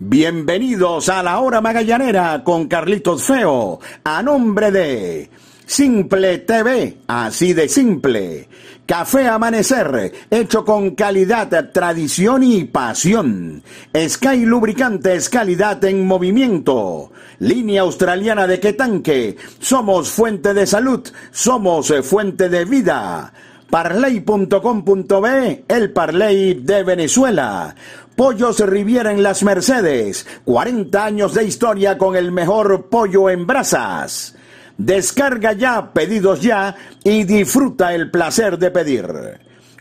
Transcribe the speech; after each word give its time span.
Bienvenidos 0.00 1.08
a 1.08 1.24
la 1.24 1.40
hora 1.40 1.60
magallanera 1.60 2.44
con 2.44 2.68
Carlitos 2.68 3.24
Feo, 3.24 3.80
a 4.04 4.22
nombre 4.22 4.70
de 4.70 5.28
Simple 5.66 6.38
TV, 6.38 6.98
así 7.08 7.52
de 7.52 7.68
simple. 7.68 8.48
Café 8.86 9.26
Amanecer, 9.26 10.12
hecho 10.30 10.64
con 10.64 10.94
calidad, 10.94 11.72
tradición 11.72 12.44
y 12.44 12.62
pasión. 12.62 13.64
Sky 13.92 14.46
Lubricantes, 14.46 15.28
calidad 15.28 15.82
en 15.84 16.06
movimiento. 16.06 17.10
Línea 17.40 17.82
australiana 17.82 18.46
de 18.46 18.60
Quetanque, 18.60 19.36
somos 19.58 20.10
fuente 20.10 20.54
de 20.54 20.64
salud, 20.68 21.08
somos 21.32 21.92
fuente 22.04 22.48
de 22.48 22.64
vida. 22.64 23.32
Parley.com.be, 23.70 25.64
el 25.68 25.92
Parley 25.92 26.54
de 26.54 26.82
Venezuela. 26.84 27.74
Pollos 28.18 28.58
Riviera 28.58 29.12
en 29.12 29.22
Las 29.22 29.44
Mercedes. 29.44 30.26
40 30.44 31.04
años 31.04 31.34
de 31.34 31.44
historia 31.44 31.96
con 31.96 32.16
el 32.16 32.32
mejor 32.32 32.88
pollo 32.88 33.30
en 33.30 33.46
brasas. 33.46 34.34
Descarga 34.76 35.52
ya, 35.52 35.92
pedidos 35.92 36.42
ya 36.42 36.74
y 37.04 37.22
disfruta 37.22 37.94
el 37.94 38.10
placer 38.10 38.58
de 38.58 38.72
pedir. 38.72 39.06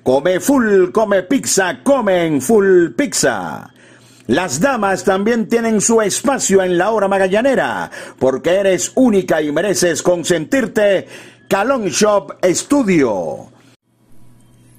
Come 0.03 0.39
full, 0.39 0.91
come 0.91 1.23
pizza, 1.23 1.81
comen 1.81 2.39
full 2.39 2.89
pizza. 2.95 3.73
Las 4.27 4.59
damas 4.59 5.03
también 5.03 5.49
tienen 5.49 5.81
su 5.81 5.99
espacio 5.99 6.61
en 6.61 6.77
la 6.77 6.91
hora 6.91 7.07
magallanera, 7.07 7.89
porque 8.19 8.51
eres 8.51 8.91
única 8.93 9.41
y 9.41 9.51
mereces 9.51 10.03
consentirte. 10.03 11.07
Calon 11.47 11.87
Shop 11.87 12.37
Studio. 12.43 13.47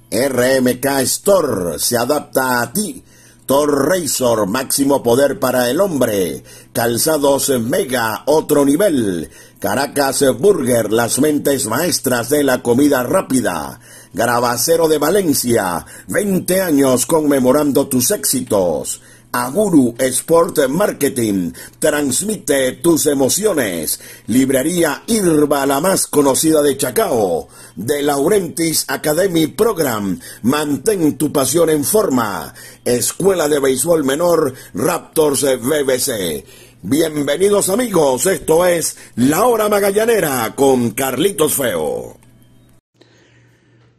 RMK 0.09 0.85
Store 1.01 1.77
se 1.77 1.97
adapta 1.97 2.61
a 2.61 2.71
ti 2.71 3.03
Thor 3.49 3.89
Razor, 3.89 4.45
máximo 4.45 5.01
poder 5.01 5.39
para 5.39 5.71
el 5.71 5.81
hombre. 5.81 6.43
Calzados 6.71 7.49
Mega, 7.59 8.21
otro 8.27 8.63
nivel. 8.63 9.31
Caracas 9.57 10.23
Burger, 10.37 10.93
las 10.93 11.17
mentes 11.17 11.65
maestras 11.65 12.29
de 12.29 12.43
la 12.43 12.61
comida 12.61 13.01
rápida. 13.01 13.79
Grabacero 14.13 14.87
de 14.87 14.99
Valencia, 14.99 15.83
20 16.09 16.61
años 16.61 17.07
conmemorando 17.07 17.87
tus 17.87 18.11
éxitos. 18.11 19.01
Aguru 19.31 19.93
Sport 19.99 20.67
Marketing 20.69 21.51
transmite 21.77 22.71
tus 22.81 23.05
emociones. 23.05 23.99
Librería 24.25 25.03
Irba, 25.05 25.67
la 25.67 25.79
más 25.79 26.07
conocida 26.07 26.63
de 26.63 26.75
Chacao. 26.77 27.47
De 27.75 28.01
Laurentis 28.01 28.85
Academy 28.87 29.45
Program. 29.45 30.19
Mantén 30.41 31.15
tu 31.15 31.31
pasión 31.31 31.69
en 31.69 31.83
forma. 31.83 32.53
Escuela 32.83 33.47
de 33.47 33.59
Béisbol 33.59 34.03
Menor 34.03 34.51
Raptors 34.73 35.45
BBC. 35.61 36.43
Bienvenidos 36.81 37.69
amigos, 37.69 38.25
esto 38.25 38.65
es 38.65 38.97
La 39.17 39.45
Hora 39.45 39.69
Magallanera 39.69 40.53
con 40.55 40.91
Carlitos 40.91 41.53
Feo. 41.53 42.17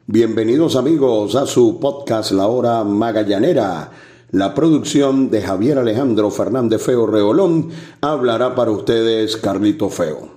Bienvenidos 0.07 0.75
amigos 0.75 1.37
a 1.37 1.47
su 1.47 1.79
podcast 1.79 2.33
La 2.33 2.49
Hora 2.49 2.83
Magallanera 2.83 3.93
la 4.33 4.55
producción 4.55 5.31
de 5.31 5.43
Javier 5.43 5.79
Alejandro 5.79 6.31
Fernández 6.31 6.83
Feo 6.83 7.07
Reolón 7.07 7.71
hablará 8.01 8.55
para 8.55 8.71
ustedes 8.71 9.37
Carlito 9.37 9.89
Feo. 9.91 10.29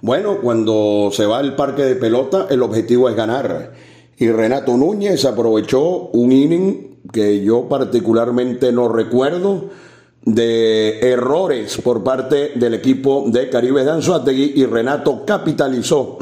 Bueno, 0.00 0.38
cuando 0.42 1.10
se 1.12 1.26
va 1.26 1.38
al 1.38 1.56
parque 1.56 1.82
de 1.82 1.96
pelota, 1.96 2.46
el 2.50 2.62
objetivo 2.62 3.08
es 3.08 3.16
ganar. 3.16 3.72
Y 4.18 4.28
Renato 4.30 4.76
Núñez 4.76 5.24
aprovechó 5.24 6.08
un 6.12 6.32
inning 6.32 7.00
que 7.12 7.42
yo 7.42 7.68
particularmente 7.68 8.72
no 8.72 8.88
recuerdo 8.88 9.70
de 10.22 10.98
errores 11.00 11.80
por 11.82 12.02
parte 12.02 12.52
del 12.56 12.74
equipo 12.74 13.24
de 13.28 13.48
Caribe 13.48 13.84
de 13.84 13.92
Anzuategui 13.92 14.54
y 14.56 14.66
Renato 14.66 15.24
capitalizó 15.24 16.18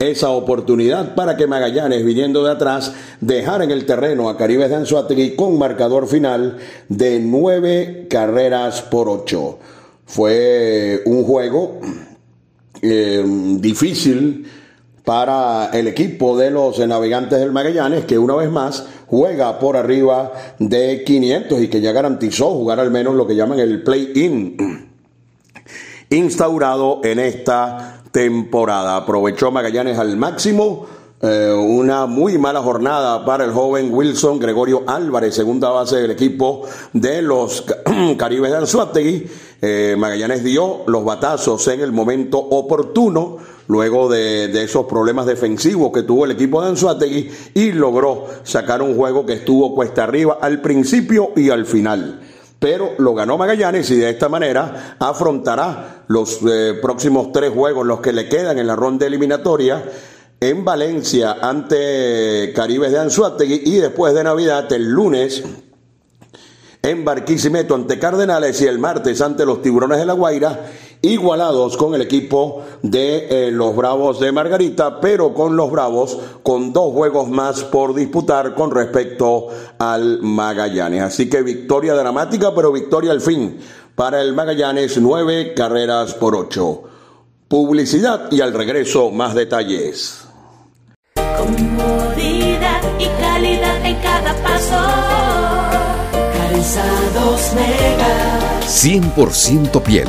esa 0.00 0.30
oportunidad 0.30 1.14
para 1.14 1.36
que 1.36 1.46
Magallanes, 1.46 2.04
viniendo 2.04 2.42
de 2.42 2.52
atrás, 2.52 2.92
dejara 3.20 3.64
en 3.64 3.70
el 3.70 3.84
terreno 3.84 4.30
a 4.30 4.36
Caribes 4.36 4.70
de 4.70 4.76
Anzuategui 4.76 5.36
con 5.36 5.58
marcador 5.58 6.08
final 6.08 6.56
de 6.88 7.20
nueve 7.20 8.06
carreras 8.08 8.80
por 8.80 9.10
ocho. 9.10 9.58
Fue 10.06 11.02
un 11.04 11.22
juego 11.24 11.80
eh, 12.80 13.22
difícil 13.58 14.46
para 15.04 15.70
el 15.74 15.86
equipo 15.88 16.36
de 16.38 16.50
los 16.50 16.78
navegantes 16.78 17.38
del 17.38 17.52
Magallanes, 17.52 18.06
que 18.06 18.18
una 18.18 18.36
vez 18.36 18.50
más 18.50 18.86
juega 19.06 19.58
por 19.58 19.76
arriba 19.76 20.32
de 20.58 21.04
500 21.04 21.60
y 21.60 21.68
que 21.68 21.82
ya 21.82 21.92
garantizó 21.92 22.52
jugar 22.52 22.80
al 22.80 22.90
menos 22.90 23.14
lo 23.14 23.26
que 23.26 23.36
llaman 23.36 23.58
el 23.58 23.82
play-in 23.82 24.88
instaurado 26.10 27.00
en 27.04 27.18
esta 27.18 27.99
temporada. 28.10 28.96
Aprovechó 28.96 29.50
Magallanes 29.50 29.98
al 29.98 30.16
máximo. 30.16 30.86
Eh, 31.22 31.52
una 31.52 32.06
muy 32.06 32.38
mala 32.38 32.62
jornada 32.62 33.26
para 33.26 33.44
el 33.44 33.52
joven 33.52 33.92
Wilson 33.92 34.38
Gregorio 34.38 34.84
Álvarez, 34.86 35.34
segunda 35.34 35.68
base 35.68 35.96
del 35.96 36.12
equipo 36.12 36.62
de 36.94 37.20
los 37.20 37.62
Caribes 38.16 38.50
de 38.50 38.56
Anzuategui. 38.56 39.26
Eh, 39.60 39.96
Magallanes 39.98 40.42
dio 40.42 40.84
los 40.86 41.04
batazos 41.04 41.68
en 41.68 41.80
el 41.80 41.92
momento 41.92 42.38
oportuno, 42.38 43.36
luego 43.68 44.08
de, 44.08 44.48
de, 44.48 44.64
esos 44.64 44.86
problemas 44.86 45.26
defensivos 45.26 45.92
que 45.92 46.04
tuvo 46.04 46.24
el 46.24 46.30
equipo 46.30 46.62
de 46.62 46.68
Anzuategui, 46.68 47.30
y 47.52 47.72
logró 47.72 48.24
sacar 48.42 48.80
un 48.80 48.96
juego 48.96 49.26
que 49.26 49.34
estuvo 49.34 49.74
cuesta 49.74 50.04
arriba 50.04 50.38
al 50.40 50.62
principio 50.62 51.32
y 51.36 51.50
al 51.50 51.66
final 51.66 52.20
pero 52.60 52.92
lo 52.98 53.14
ganó 53.14 53.38
Magallanes 53.38 53.90
y 53.90 53.96
de 53.96 54.10
esta 54.10 54.28
manera 54.28 54.96
afrontará 54.98 56.04
los 56.08 56.40
eh, 56.46 56.78
próximos 56.80 57.32
tres 57.32 57.50
juegos, 57.50 57.86
los 57.86 58.00
que 58.00 58.12
le 58.12 58.28
quedan 58.28 58.58
en 58.58 58.66
la 58.66 58.76
ronda 58.76 59.06
eliminatoria, 59.06 59.82
en 60.38 60.64
Valencia 60.64 61.38
ante 61.40 62.52
Caribes 62.54 62.92
de 62.92 62.98
Anzuategui 62.98 63.62
y 63.64 63.76
después 63.78 64.14
de 64.14 64.24
Navidad 64.24 64.70
el 64.72 64.90
lunes 64.90 65.42
en 66.82 67.04
Barquisimeto 67.04 67.74
ante 67.74 67.98
Cardenales 67.98 68.60
y 68.60 68.66
el 68.66 68.78
martes 68.78 69.20
ante 69.22 69.46
los 69.46 69.62
Tiburones 69.62 69.98
de 69.98 70.06
la 70.06 70.12
Guaira 70.12 70.70
igualados 71.02 71.76
con 71.76 71.94
el 71.94 72.02
equipo 72.02 72.62
de 72.82 73.48
eh, 73.48 73.50
los 73.50 73.74
Bravos 73.74 74.20
de 74.20 74.32
Margarita, 74.32 75.00
pero 75.00 75.32
con 75.32 75.56
los 75.56 75.70
Bravos 75.70 76.18
con 76.42 76.72
dos 76.72 76.92
juegos 76.92 77.28
más 77.28 77.64
por 77.64 77.94
disputar 77.94 78.54
con 78.54 78.70
respecto 78.70 79.48
al 79.78 80.20
Magallanes. 80.20 81.02
Así 81.02 81.30
que 81.30 81.42
victoria 81.42 81.94
dramática, 81.94 82.54
pero 82.54 82.72
victoria 82.72 83.12
al 83.12 83.20
fin 83.20 83.58
para 83.94 84.20
el 84.20 84.34
Magallanes, 84.34 84.98
nueve 84.98 85.54
carreras 85.54 86.14
por 86.14 86.34
ocho. 86.34 86.82
Publicidad 87.48 88.30
y 88.30 88.40
al 88.42 88.52
regreso 88.52 89.10
más 89.10 89.34
detalles. 89.34 90.24
Comodidad 91.14 92.80
y 92.98 93.06
calidad 93.20 93.84
en 93.84 93.96
cada 93.96 94.34
paso. 94.42 94.76
Calzados 96.12 97.54
Mega. 97.54 98.60
100% 98.66 99.82
piel 99.82 100.08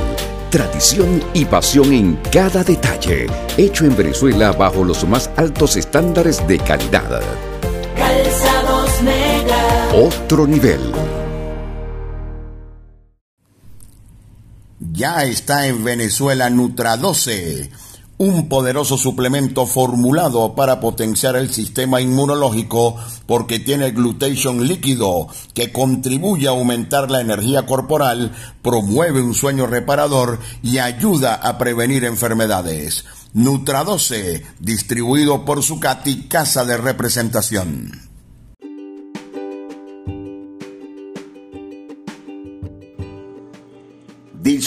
tradición 0.51 1.23
y 1.33 1.45
pasión 1.45 1.93
en 1.93 2.17
cada 2.31 2.63
detalle, 2.63 3.25
hecho 3.57 3.85
en 3.85 3.95
Venezuela 3.95 4.51
bajo 4.51 4.83
los 4.83 5.07
más 5.07 5.31
altos 5.37 5.77
estándares 5.77 6.45
de 6.45 6.59
calidad. 6.59 7.21
Calzados 7.95 9.01
Mega. 9.01 9.89
Otro 9.95 10.45
nivel. 10.45 10.91
Ya 14.91 15.23
está 15.23 15.67
en 15.67 15.83
Venezuela 15.83 16.49
Nutra 16.49 16.97
12 16.97 17.71
un 18.21 18.47
poderoso 18.47 18.99
suplemento 18.99 19.65
formulado 19.65 20.53
para 20.53 20.79
potenciar 20.79 21.35
el 21.35 21.51
sistema 21.51 22.01
inmunológico 22.01 22.95
porque 23.25 23.57
tiene 23.57 23.89
glutation 23.89 24.67
líquido 24.67 25.27
que 25.55 25.71
contribuye 25.71 26.45
a 26.45 26.51
aumentar 26.51 27.09
la 27.09 27.19
energía 27.19 27.65
corporal, 27.65 28.31
promueve 28.61 29.23
un 29.23 29.33
sueño 29.33 29.65
reparador 29.65 30.37
y 30.61 30.77
ayuda 30.77 31.33
a 31.33 31.57
prevenir 31.57 32.05
enfermedades. 32.05 33.05
Nutra 33.33 33.83
12, 33.83 34.45
distribuido 34.59 35.43
por 35.43 35.63
Sucati 35.63 36.27
Casa 36.27 36.63
de 36.63 36.77
Representación. 36.77 38.10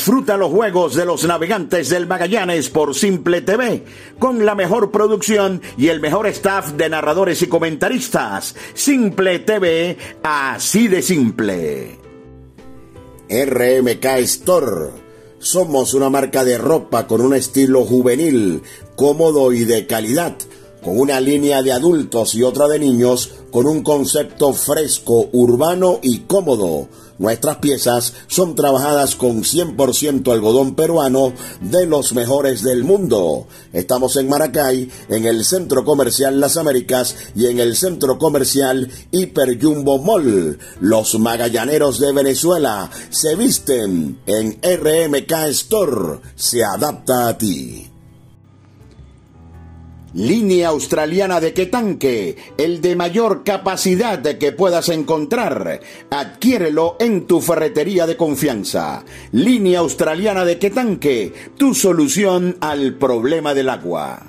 Disfruta 0.05 0.37
los 0.37 0.51
juegos 0.51 0.97
de 0.97 1.07
los 1.07 1.25
navegantes 1.25 1.89
del 1.89 2.07
Magallanes 2.07 2.69
por 2.69 2.95
Simple 2.95 3.41
TV, 3.41 3.85
con 4.19 4.45
la 4.45 4.55
mejor 4.55 4.91
producción 4.91 5.63
y 5.79 5.89
el 5.89 6.01
mejor 6.01 6.27
staff 6.27 6.73
de 6.73 6.91
narradores 6.91 7.41
y 7.41 7.47
comentaristas. 7.47 8.55
Simple 8.75 9.39
TV, 9.39 9.97
así 10.23 10.89
de 10.89 11.01
simple. 11.01 11.99
RMK 13.31 14.05
Store. 14.25 14.91
Somos 15.39 15.95
una 15.95 16.11
marca 16.11 16.45
de 16.45 16.59
ropa 16.59 17.07
con 17.07 17.23
un 17.23 17.35
estilo 17.35 17.87
juvenil, 17.87 18.61
cómodo 18.97 19.55
y 19.55 19.65
de 19.65 19.87
calidad 19.87 20.37
con 20.85 21.01
una 21.01 21.19
línea 21.19 21.63
de 21.63 21.73
adultos 21.73 22.35
y 22.35 22.43
otra 22.43 22.69
de 22.69 22.79
niños, 22.79 23.31
con 23.51 23.67
un 23.67 23.83
concepto 23.83 24.53
fresco, 24.53 25.31
urbano 25.33 25.99
y 26.03 26.21
cómodo. 26.21 26.89
Nuestras 27.19 27.59
piezas 27.59 28.13
son 28.27 28.55
trabajadas 28.55 29.15
con 29.15 29.43
100% 29.43 30.33
algodón 30.33 30.75
peruano 30.75 31.33
de 31.61 31.87
los 31.87 32.13
mejores 32.13 32.63
del 32.63 32.85
mundo. 32.85 33.47
Estamos 33.73 34.17
en 34.17 34.29
Maracay, 34.29 34.91
en 35.09 35.25
el 35.27 35.45
Centro 35.45 35.85
Comercial 35.85 36.41
Las 36.41 36.57
Américas 36.57 37.17
y 37.35 37.47
en 37.47 37.61
el 37.61 37.77
Centro 37.77 38.19
Comercial 38.19 38.91
Hiper 39.13 39.63
Jumbo 39.63 39.99
Mall. 39.99 40.59
Los 40.81 41.19
magallaneros 41.19 42.01
de 42.01 42.13
Venezuela 42.13 42.91
se 43.11 43.37
visten 43.37 44.19
en 44.27 44.59
RMK 44.63 45.33
Store. 45.51 46.21
Se 46.35 46.65
adapta 46.65 47.29
a 47.29 47.39
ti. 47.39 47.94
Línea 50.15 50.69
australiana 50.69 51.41
de 51.41 51.53
Quetanque, 51.53 52.37
el 52.57 52.81
de 52.81 52.95
mayor 52.95 53.43
capacidad 53.43 54.21
que 54.21 54.53
puedas 54.53 54.89
encontrar. 54.89 55.81
Adquiérelo 56.09 56.97
en 57.01 57.27
tu 57.27 57.41
ferretería 57.41 58.07
de 58.07 58.17
confianza. 58.17 59.05
Línea 59.33 59.81
australiana 59.81 60.45
de 60.45 60.59
Quetanque, 60.61 61.33
tu 61.59 61.75
solución 61.75 62.57
al 62.61 62.95
problema 62.95 63.55
del 63.55 63.69
agua. 63.69 64.23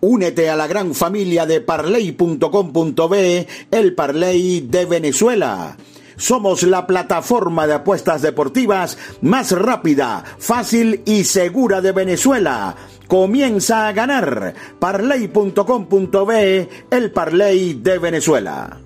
Únete 0.00 0.48
a 0.48 0.54
la 0.54 0.68
gran 0.68 0.94
familia 0.94 1.44
de 1.44 1.60
parley.com.be, 1.60 3.48
el 3.72 3.94
Parley 3.94 4.60
de 4.60 4.84
Venezuela. 4.84 5.76
Somos 6.24 6.62
la 6.62 6.86
plataforma 6.86 7.66
de 7.66 7.74
apuestas 7.74 8.22
deportivas 8.22 8.96
más 9.20 9.52
rápida, 9.52 10.24
fácil 10.38 11.02
y 11.04 11.24
segura 11.24 11.82
de 11.82 11.92
Venezuela 11.92 12.74
comienza 13.06 13.88
a 13.88 13.92
ganar. 13.92 14.54
Parley.com.be, 14.78 16.68
el 16.90 17.10
Parley 17.10 17.74
de 17.74 17.98
Venezuela. 17.98 18.78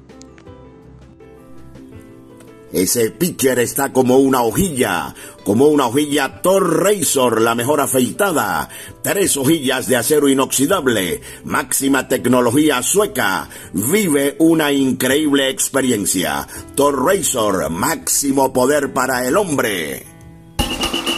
Ese 2.72 3.10
pitcher 3.10 3.58
está 3.60 3.92
como 3.92 4.18
una 4.18 4.42
hojilla, 4.42 5.14
como 5.44 5.68
una 5.68 5.86
hojilla 5.86 6.42
Thor 6.42 6.84
Razor, 6.84 7.40
la 7.40 7.54
mejor 7.54 7.80
afeitada. 7.80 8.68
Tres 9.02 9.36
hojillas 9.38 9.88
de 9.88 9.96
acero 9.96 10.28
inoxidable, 10.28 11.22
máxima 11.44 12.08
tecnología 12.08 12.82
sueca. 12.82 13.48
Vive 13.72 14.36
una 14.38 14.70
increíble 14.72 15.48
experiencia. 15.48 16.46
Thor 16.74 17.06
Razor, 17.06 17.70
máximo 17.70 18.52
poder 18.52 18.92
para 18.92 19.26
el 19.26 19.36
hombre. 19.36 20.04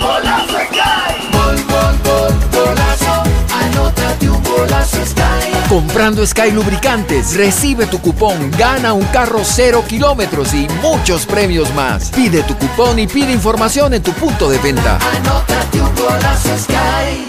Bola 0.00 0.46
Sky. 0.46 1.28
Gol, 1.32 1.56
gol, 1.68 1.96
gol, 2.04 2.34
golazo. 2.52 3.22
Anótate 3.52 4.30
un 4.30 4.42
golazo 4.44 5.04
Sky. 5.04 5.59
Comprando 5.70 6.26
Sky 6.26 6.50
Lubricantes, 6.50 7.36
recibe 7.36 7.86
tu 7.86 8.00
cupón, 8.00 8.50
gana 8.58 8.92
un 8.92 9.04
carro 9.04 9.42
cero 9.44 9.84
kilómetros 9.88 10.52
y 10.52 10.66
muchos 10.82 11.26
premios 11.26 11.72
más. 11.76 12.10
Pide 12.10 12.42
tu 12.42 12.58
cupón 12.58 12.98
y 12.98 13.06
pide 13.06 13.30
información 13.30 13.94
en 13.94 14.02
tu 14.02 14.10
punto 14.14 14.50
de 14.50 14.58
venta. 14.58 14.98
Anótate 14.98 15.80
un 15.80 15.94
golazo 15.94 16.58
Sky. 16.58 17.24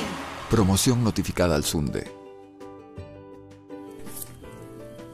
Promoción 0.50 1.04
notificada 1.04 1.56
al 1.56 1.64
Sunde. 1.64 2.12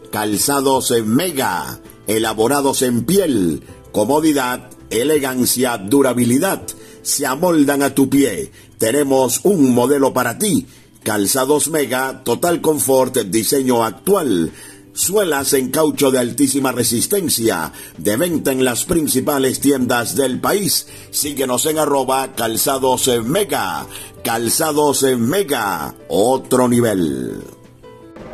Calzados 0.10 0.92
en 0.92 1.14
mega, 1.14 1.82
elaborados 2.08 2.82
en 2.82 3.04
piel, 3.04 3.62
comodidad, 3.92 4.70
elegancia, 4.90 5.78
durabilidad 5.78 6.62
se 7.08 7.26
amoldan 7.26 7.84
a 7.84 7.96
tu 7.96 8.10
pie. 8.10 8.52
Tenemos 8.78 9.40
un 9.44 9.74
modelo 9.74 10.14
para 10.14 10.38
ti. 10.38 10.68
Calzados 11.04 11.70
Mega, 11.70 12.24
total 12.24 12.62
confort, 12.62 13.18
diseño 13.18 13.84
actual. 13.84 14.52
Suelas 14.94 15.54
en 15.54 15.70
caucho 15.70 16.10
de 16.10 16.18
altísima 16.18 16.72
resistencia, 16.72 17.72
de 17.98 18.18
venta 18.18 18.52
en 18.52 18.66
las 18.66 18.86
principales 18.86 19.60
tiendas 19.60 20.16
del 20.16 20.40
país. 20.40 20.88
Síguenos 21.12 21.68
en 21.68 21.78
arroba 21.78 22.34
calzados 22.34 23.08
mega. 23.24 23.86
Calzados 24.24 25.04
mega, 25.04 25.94
otro 26.10 26.68
nivel. 26.68 27.44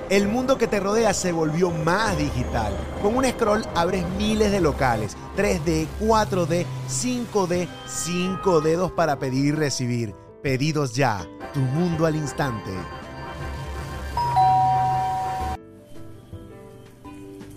El 0.10 0.27
mundo 0.27 0.57
que 0.57 0.68
te 0.68 0.80
rodea 0.80 1.13
se 1.13 1.31
volvió 1.31 1.69
más 1.69 2.18
digital. 2.18 2.74
Con 3.01 3.15
un 3.18 3.25
scroll 3.25 3.65
abres 3.75 4.06
miles 4.18 4.51
de 4.51 4.62
locales, 4.62 5.18
3D, 5.36 5.88
4D, 6.00 6.65
5D, 6.88 7.68
5 7.88 8.62
dedos 8.62 8.92
para 8.92 9.18
pedir 9.19 9.45
y 9.45 9.51
recibir. 9.51 10.22
Pedidos 10.43 10.93
ya, 10.93 11.25
tu 11.53 11.61
mundo 11.61 12.05
al 12.05 12.17
instante. 12.17 12.71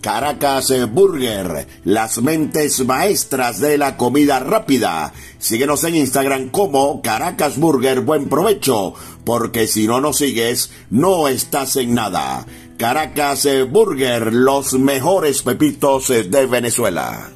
Caracas 0.01 0.73
Burger, 0.93 1.67
las 1.83 2.23
mentes 2.23 2.87
maestras 2.87 3.59
de 3.59 3.77
la 3.77 3.97
comida 3.97 4.39
rápida. 4.39 5.13
Síguenos 5.39 5.83
en 5.83 5.97
Instagram 5.97 6.51
como 6.51 7.03
Caracas 7.03 7.59
Burger 7.59 8.03
Buen 8.03 8.29
Provecho, 8.29 8.95
porque 9.25 9.67
si 9.67 9.89
no 9.89 10.01
nos 10.01 10.19
sigues, 10.19 10.71
no 10.89 11.27
estás 11.27 11.75
en 11.75 11.93
nada. 11.93 12.47
Caracas 12.79 13.49
Burger, 13.69 14.33
los 14.33 14.75
mejores 14.75 15.43
pepitos 15.43 16.07
de 16.07 16.47
Venezuela. 16.47 17.36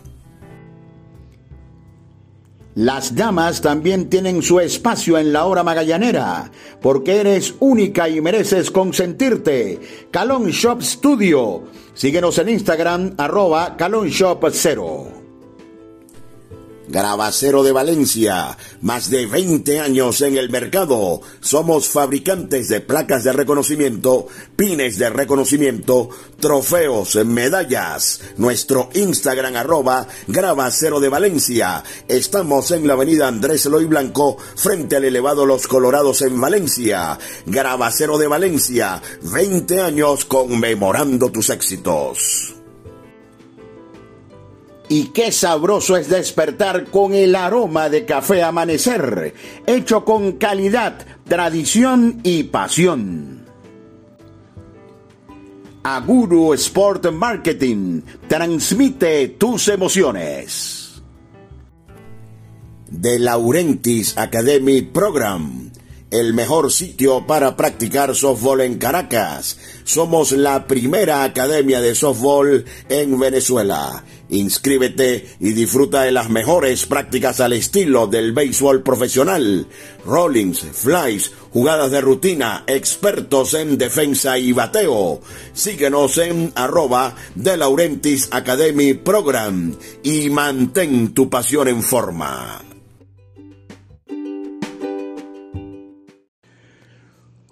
Las 2.80 3.14
damas 3.14 3.60
también 3.60 4.08
tienen 4.08 4.40
su 4.40 4.58
espacio 4.58 5.18
en 5.18 5.34
la 5.34 5.44
hora 5.44 5.62
magallanera, 5.62 6.50
porque 6.80 7.20
eres 7.20 7.54
única 7.60 8.08
y 8.08 8.22
mereces 8.22 8.70
consentirte. 8.70 9.78
Calon 10.10 10.48
Shop 10.48 10.80
Studio. 10.80 11.64
Síguenos 11.92 12.38
en 12.38 12.48
Instagram, 12.48 13.16
arroba 13.18 13.76
calonshop0. 13.76 15.19
Grabacero 16.90 17.62
de 17.62 17.70
Valencia, 17.70 18.58
más 18.82 19.10
de 19.10 19.26
20 19.26 19.78
años 19.78 20.20
en 20.22 20.36
el 20.36 20.50
mercado. 20.50 21.20
Somos 21.40 21.88
fabricantes 21.88 22.68
de 22.68 22.80
placas 22.80 23.22
de 23.22 23.32
reconocimiento, 23.32 24.26
pines 24.56 24.98
de 24.98 25.08
reconocimiento, 25.08 26.08
trofeos, 26.40 27.14
medallas. 27.24 28.20
Nuestro 28.38 28.90
Instagram 28.94 29.54
arroba 29.54 30.08
Grabacero 30.26 30.98
de 30.98 31.08
Valencia. 31.08 31.84
Estamos 32.08 32.72
en 32.72 32.88
la 32.88 32.94
avenida 32.94 33.28
Andrés 33.28 33.66
Eloy 33.66 33.84
Blanco, 33.84 34.36
frente 34.56 34.96
al 34.96 35.04
elevado 35.04 35.46
Los 35.46 35.68
Colorados 35.68 36.22
en 36.22 36.40
Valencia. 36.40 37.16
Grabacero 37.46 38.18
de 38.18 38.26
Valencia, 38.26 39.00
20 39.22 39.80
años 39.80 40.24
conmemorando 40.24 41.30
tus 41.30 41.50
éxitos. 41.50 42.59
Y 44.92 45.04
qué 45.10 45.30
sabroso 45.30 45.96
es 45.96 46.08
despertar 46.08 46.86
con 46.86 47.14
el 47.14 47.36
aroma 47.36 47.88
de 47.88 48.04
café 48.04 48.42
amanecer, 48.42 49.34
hecho 49.64 50.04
con 50.04 50.32
calidad, 50.32 51.06
tradición 51.28 52.18
y 52.24 52.42
pasión. 52.42 53.46
Aguru 55.84 56.54
Sport 56.54 57.12
Marketing 57.12 58.02
transmite 58.26 59.28
tus 59.28 59.68
emociones. 59.68 61.00
De 62.88 63.20
Laurentis 63.20 64.18
Academy 64.18 64.82
Program, 64.82 65.69
el 66.10 66.34
mejor 66.34 66.72
sitio 66.72 67.26
para 67.26 67.56
practicar 67.56 68.14
softball 68.14 68.60
en 68.62 68.78
Caracas. 68.78 69.58
Somos 69.84 70.32
la 70.32 70.66
primera 70.66 71.22
academia 71.22 71.80
de 71.80 71.94
softball 71.94 72.64
en 72.88 73.18
Venezuela. 73.18 74.04
Inscríbete 74.28 75.28
y 75.40 75.52
disfruta 75.52 76.02
de 76.02 76.12
las 76.12 76.30
mejores 76.30 76.86
prácticas 76.86 77.40
al 77.40 77.52
estilo 77.52 78.06
del 78.06 78.32
béisbol 78.32 78.82
profesional. 78.82 79.66
Rollings, 80.04 80.60
flies, 80.60 81.32
jugadas 81.52 81.90
de 81.90 82.00
rutina, 82.00 82.64
expertos 82.66 83.54
en 83.54 83.78
defensa 83.78 84.38
y 84.38 84.52
bateo. 84.52 85.20
Síguenos 85.52 86.18
en 86.18 86.52
arroba 86.54 87.14
de 87.34 87.56
Laurentis 87.56 88.28
Academy 88.30 88.94
Program 88.94 89.74
y 90.02 90.30
mantén 90.30 91.12
tu 91.12 91.28
pasión 91.28 91.68
en 91.68 91.82
forma. 91.82 92.69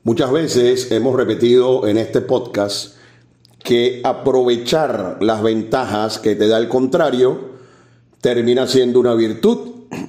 Muchas 0.09 0.33
veces 0.33 0.91
hemos 0.91 1.15
repetido 1.15 1.87
en 1.87 1.99
este 1.99 2.23
podcast 2.23 2.95
que 3.63 4.01
aprovechar 4.05 5.19
las 5.21 5.43
ventajas 5.43 6.19
que 6.19 6.35
te 6.35 6.49
da 6.49 6.57
el 6.57 6.67
contrario 6.67 7.51
termina 8.23 8.67
siendo 8.67 9.01
una 9.01 9.13
virtud. 9.13 9.59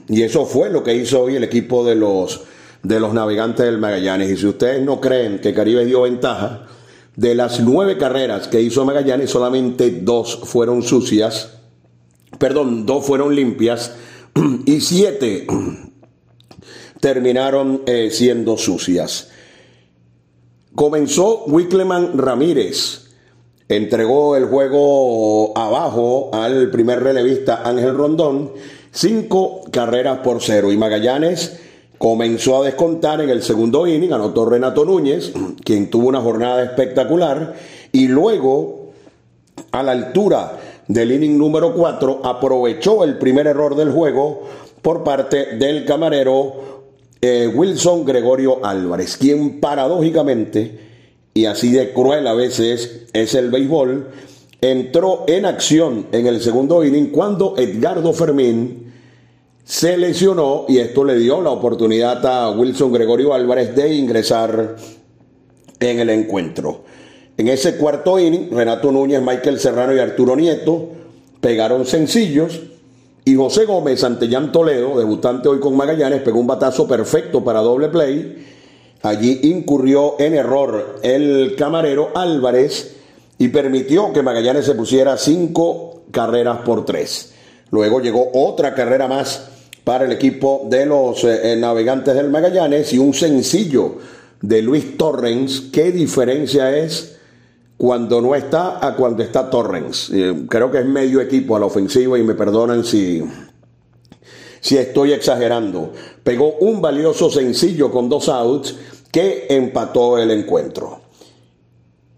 Y 0.08 0.22
eso 0.22 0.46
fue 0.46 0.70
lo 0.70 0.86
que 0.86 0.96
hizo 0.96 1.24
hoy 1.24 1.36
el 1.36 1.44
equipo 1.44 1.84
de 1.84 1.96
los, 1.96 2.44
de 2.82 3.02
los 3.02 3.14
navegantes 3.14 3.66
del 3.66 3.78
Magallanes. 3.78 4.30
Y 4.30 4.38
si 4.38 4.46
ustedes 4.46 4.82
no 4.82 5.02
creen 5.02 5.42
que 5.42 5.54
Caribe 5.54 5.84
dio 5.84 6.04
ventaja, 6.04 6.66
de 7.18 7.36
las 7.36 7.60
nueve 7.60 7.98
carreras 7.98 8.48
que 8.48 8.62
hizo 8.62 8.86
Magallanes, 8.86 9.30
solamente 9.30 9.92
dos 9.92 10.40
fueron 10.46 10.82
sucias, 10.82 11.58
perdón, 12.38 12.86
dos 12.86 13.06
fueron 13.06 13.36
limpias 13.36 13.96
y 14.66 14.80
siete 14.80 15.46
terminaron 17.02 17.82
eh, 17.86 18.12
siendo 18.14 18.56
sucias. 18.56 19.32
Comenzó 20.80 21.44
Wickleman 21.48 22.18
Ramírez. 22.18 23.10
Entregó 23.68 24.38
el 24.38 24.46
juego 24.46 25.52
abajo 25.58 26.30
al 26.32 26.72
primer 26.72 27.04
relevista 27.04 27.64
Ángel 27.66 27.98
Rondón. 27.98 28.54
Cinco 28.90 29.60
carreras 29.72 30.20
por 30.20 30.42
cero. 30.42 30.72
Y 30.72 30.78
Magallanes 30.78 31.60
comenzó 31.98 32.62
a 32.62 32.66
descontar 32.66 33.20
en 33.20 33.30
el 33.30 33.44
segundo 33.44 33.88
inning. 33.88 34.14
Anotó 34.14 34.46
Renato 34.46 34.86
Núñez, 34.86 35.34
quien 35.66 35.90
tuvo 35.90 36.08
una 36.08 36.22
jornada 36.22 36.64
espectacular. 36.64 37.56
Y 37.92 38.08
luego, 38.08 38.94
a 39.74 39.84
la 39.84 39.92
altura 39.92 40.60
del 40.88 41.12
inning 41.12 41.38
número 41.38 41.74
4, 41.74 42.22
aprovechó 42.24 43.04
el 43.04 43.18
primer 43.18 43.48
error 43.48 43.76
del 43.76 43.92
juego 43.92 44.44
por 44.82 45.04
parte 45.04 45.58
del 45.58 45.84
camarero 45.84 46.79
eh, 47.22 47.52
Wilson 47.54 48.06
Gregorio 48.06 48.66
Álvarez, 48.66 49.18
quien 49.18 49.60
paradójicamente, 49.60 50.80
y 51.34 51.46
así 51.46 51.72
de 51.72 51.94
cruel 51.94 52.28
a 52.28 52.34
veces 52.34 53.08
es 53.14 53.34
el 53.36 53.50
béisbol, 53.50 54.10
entró 54.62 55.26
en 55.28 55.46
acción 55.46 56.08
en 56.12 56.28
el 56.28 56.42
segundo 56.42 56.84
inning 56.84 57.12
cuando 57.12 57.56
Edgardo 57.58 58.14
Fermín 58.14 58.92
se 59.64 59.98
lesionó 59.98 60.66
y 60.68 60.80
esto 60.80 61.04
le 61.04 61.18
dio 61.18 61.42
la 61.42 61.52
oportunidad 61.52 62.26
a 62.26 62.50
Wilson 62.52 62.92
Gregorio 62.92 63.34
Álvarez 63.34 63.76
de 63.76 63.94
ingresar 63.94 64.76
en 65.80 66.00
el 66.00 66.10
encuentro. 66.10 66.84
En 67.38 67.48
ese 67.48 67.78
cuarto 67.78 68.20
inning, 68.20 68.50
Renato 68.52 68.92
Núñez, 68.92 69.22
Michael 69.22 69.60
Serrano 69.60 69.96
y 69.96 70.00
Arturo 70.00 70.36
Nieto 70.36 70.90
pegaron 71.40 71.86
sencillos 71.86 72.60
y 73.30 73.36
José 73.36 73.66
Gómez 73.66 74.04
ante 74.04 74.28
Jan 74.28 74.52
Toledo, 74.52 74.98
debutante 74.98 75.48
hoy 75.48 75.60
con 75.60 75.78
Magallanes, 75.78 76.24
pegó 76.24 76.40
un 76.40 76.48
batazo 76.48 76.88
perfecto 76.88 77.44
para 77.44 77.60
doble 77.60 77.90
play. 77.90 78.44
Allí 79.04 79.42
incurrió 79.44 80.16
en 80.18 80.34
error 80.34 80.96
el 81.04 81.56
camarero 81.56 82.10
Álvarez 82.16 82.96
y 83.38 83.50
permitió 83.50 84.12
que 84.14 84.24
Magallanes 84.24 84.66
se 84.66 84.74
pusiera 84.74 85.16
cinco 85.16 86.02
carreras 86.10 86.62
por 86.62 86.86
tres. 86.86 87.34
Luego 87.70 88.02
llegó 88.02 88.32
otra 88.34 88.74
carrera 88.74 89.08
más 89.08 89.48
para 89.84 90.06
el 90.06 90.12
equipo 90.12 90.66
de 90.68 90.88
los 90.88 91.24
eh, 91.24 91.56
navegantes 91.56 92.16
del 92.16 92.32
Magallanes 92.32 92.92
y 92.94 92.98
un 92.98 93.14
sencillo 93.14 93.98
de 94.42 94.64
Luis 94.64 94.98
Torrens. 94.98 95.70
¿Qué 95.72 95.92
diferencia 95.92 96.76
es? 96.76 97.19
Cuando 97.80 98.20
no 98.20 98.36
está 98.36 98.86
a 98.86 98.94
cuando 98.94 99.24
está 99.24 99.50
Torrens. 99.50 100.10
Eh, 100.14 100.36
creo 100.50 100.70
que 100.70 100.80
es 100.80 100.86
medio 100.86 101.22
equipo 101.22 101.56
a 101.56 101.62
la 101.62 101.68
ofensiva 101.68 102.20
y 102.20 102.24
me 102.24 102.36
perdonan 102.36 102.84
si, 102.84 103.24
si 104.60 104.76
estoy 104.76 105.14
exagerando. 105.14 105.94
Pegó 106.22 106.56
un 106.60 106.82
valioso 106.82 107.30
sencillo 107.30 107.90
con 107.90 108.10
dos 108.10 108.28
outs 108.28 108.76
que 109.10 109.48
empató 109.50 110.18
el 110.18 110.30
encuentro. 110.32 111.00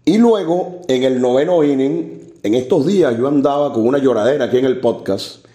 Y 0.04 0.18
luego, 0.18 0.80
en 0.88 1.04
el 1.04 1.20
noveno 1.20 1.62
inning, 1.62 2.32
en 2.42 2.54
estos 2.54 2.84
días 2.84 3.16
yo 3.16 3.28
andaba 3.28 3.72
con 3.72 3.86
una 3.86 3.98
lloradera 3.98 4.46
aquí 4.46 4.58
en 4.58 4.64
el 4.64 4.80
podcast, 4.80 5.46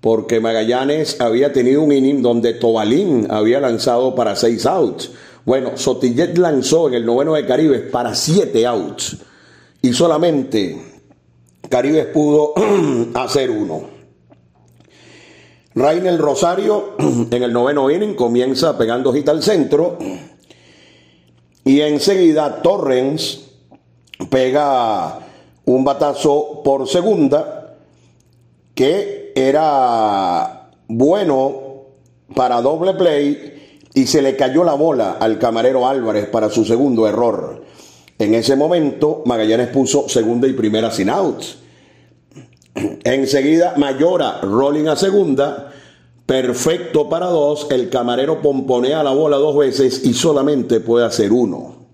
porque 0.00 0.40
Magallanes 0.40 1.20
había 1.20 1.52
tenido 1.52 1.82
un 1.82 1.92
inning 1.92 2.22
donde 2.22 2.54
Tobalín 2.54 3.26
había 3.28 3.60
lanzado 3.60 4.14
para 4.14 4.36
seis 4.36 4.64
outs. 4.64 5.10
Bueno, 5.48 5.78
Sotillet 5.78 6.36
lanzó 6.36 6.88
en 6.88 6.94
el 6.94 7.06
noveno 7.06 7.32
de 7.32 7.46
Caribe 7.46 7.78
para 7.78 8.14
siete 8.14 8.66
outs 8.66 9.16
y 9.80 9.94
solamente 9.94 10.78
Caribes 11.70 12.04
pudo 12.08 12.52
hacer 13.14 13.50
uno. 13.50 13.80
Rainer 15.74 16.18
Rosario 16.18 16.96
en 17.30 17.42
el 17.42 17.50
noveno 17.50 17.90
inning 17.90 18.14
comienza 18.14 18.76
pegando 18.76 19.10
hit 19.14 19.26
al 19.30 19.42
centro 19.42 19.96
y 21.64 21.80
enseguida 21.80 22.60
Torrens 22.60 23.46
pega 24.28 25.18
un 25.64 25.82
batazo 25.82 26.60
por 26.62 26.86
segunda 26.86 27.74
que 28.74 29.32
era 29.34 30.68
bueno 30.88 31.86
para 32.34 32.60
doble 32.60 32.92
play 32.92 33.57
y 33.98 34.06
se 34.06 34.22
le 34.22 34.36
cayó 34.36 34.62
la 34.62 34.74
bola 34.74 35.16
al 35.18 35.40
camarero 35.40 35.88
Álvarez 35.88 36.28
para 36.28 36.50
su 36.50 36.64
segundo 36.64 37.08
error. 37.08 37.64
En 38.16 38.32
ese 38.32 38.54
momento 38.54 39.24
Magallanes 39.26 39.70
puso 39.70 40.08
segunda 40.08 40.46
y 40.46 40.52
primera 40.52 40.92
sin 40.92 41.10
outs. 41.10 41.58
Enseguida 43.02 43.74
Mayora, 43.76 44.40
rolling 44.42 44.86
a 44.86 44.94
segunda, 44.94 45.72
perfecto 46.26 47.08
para 47.08 47.26
dos, 47.26 47.66
el 47.70 47.90
camarero 47.90 48.40
pomponea 48.40 49.02
la 49.02 49.10
bola 49.10 49.36
dos 49.36 49.56
veces 49.56 50.04
y 50.04 50.14
solamente 50.14 50.78
puede 50.78 51.04
hacer 51.04 51.32
uno. 51.32 51.88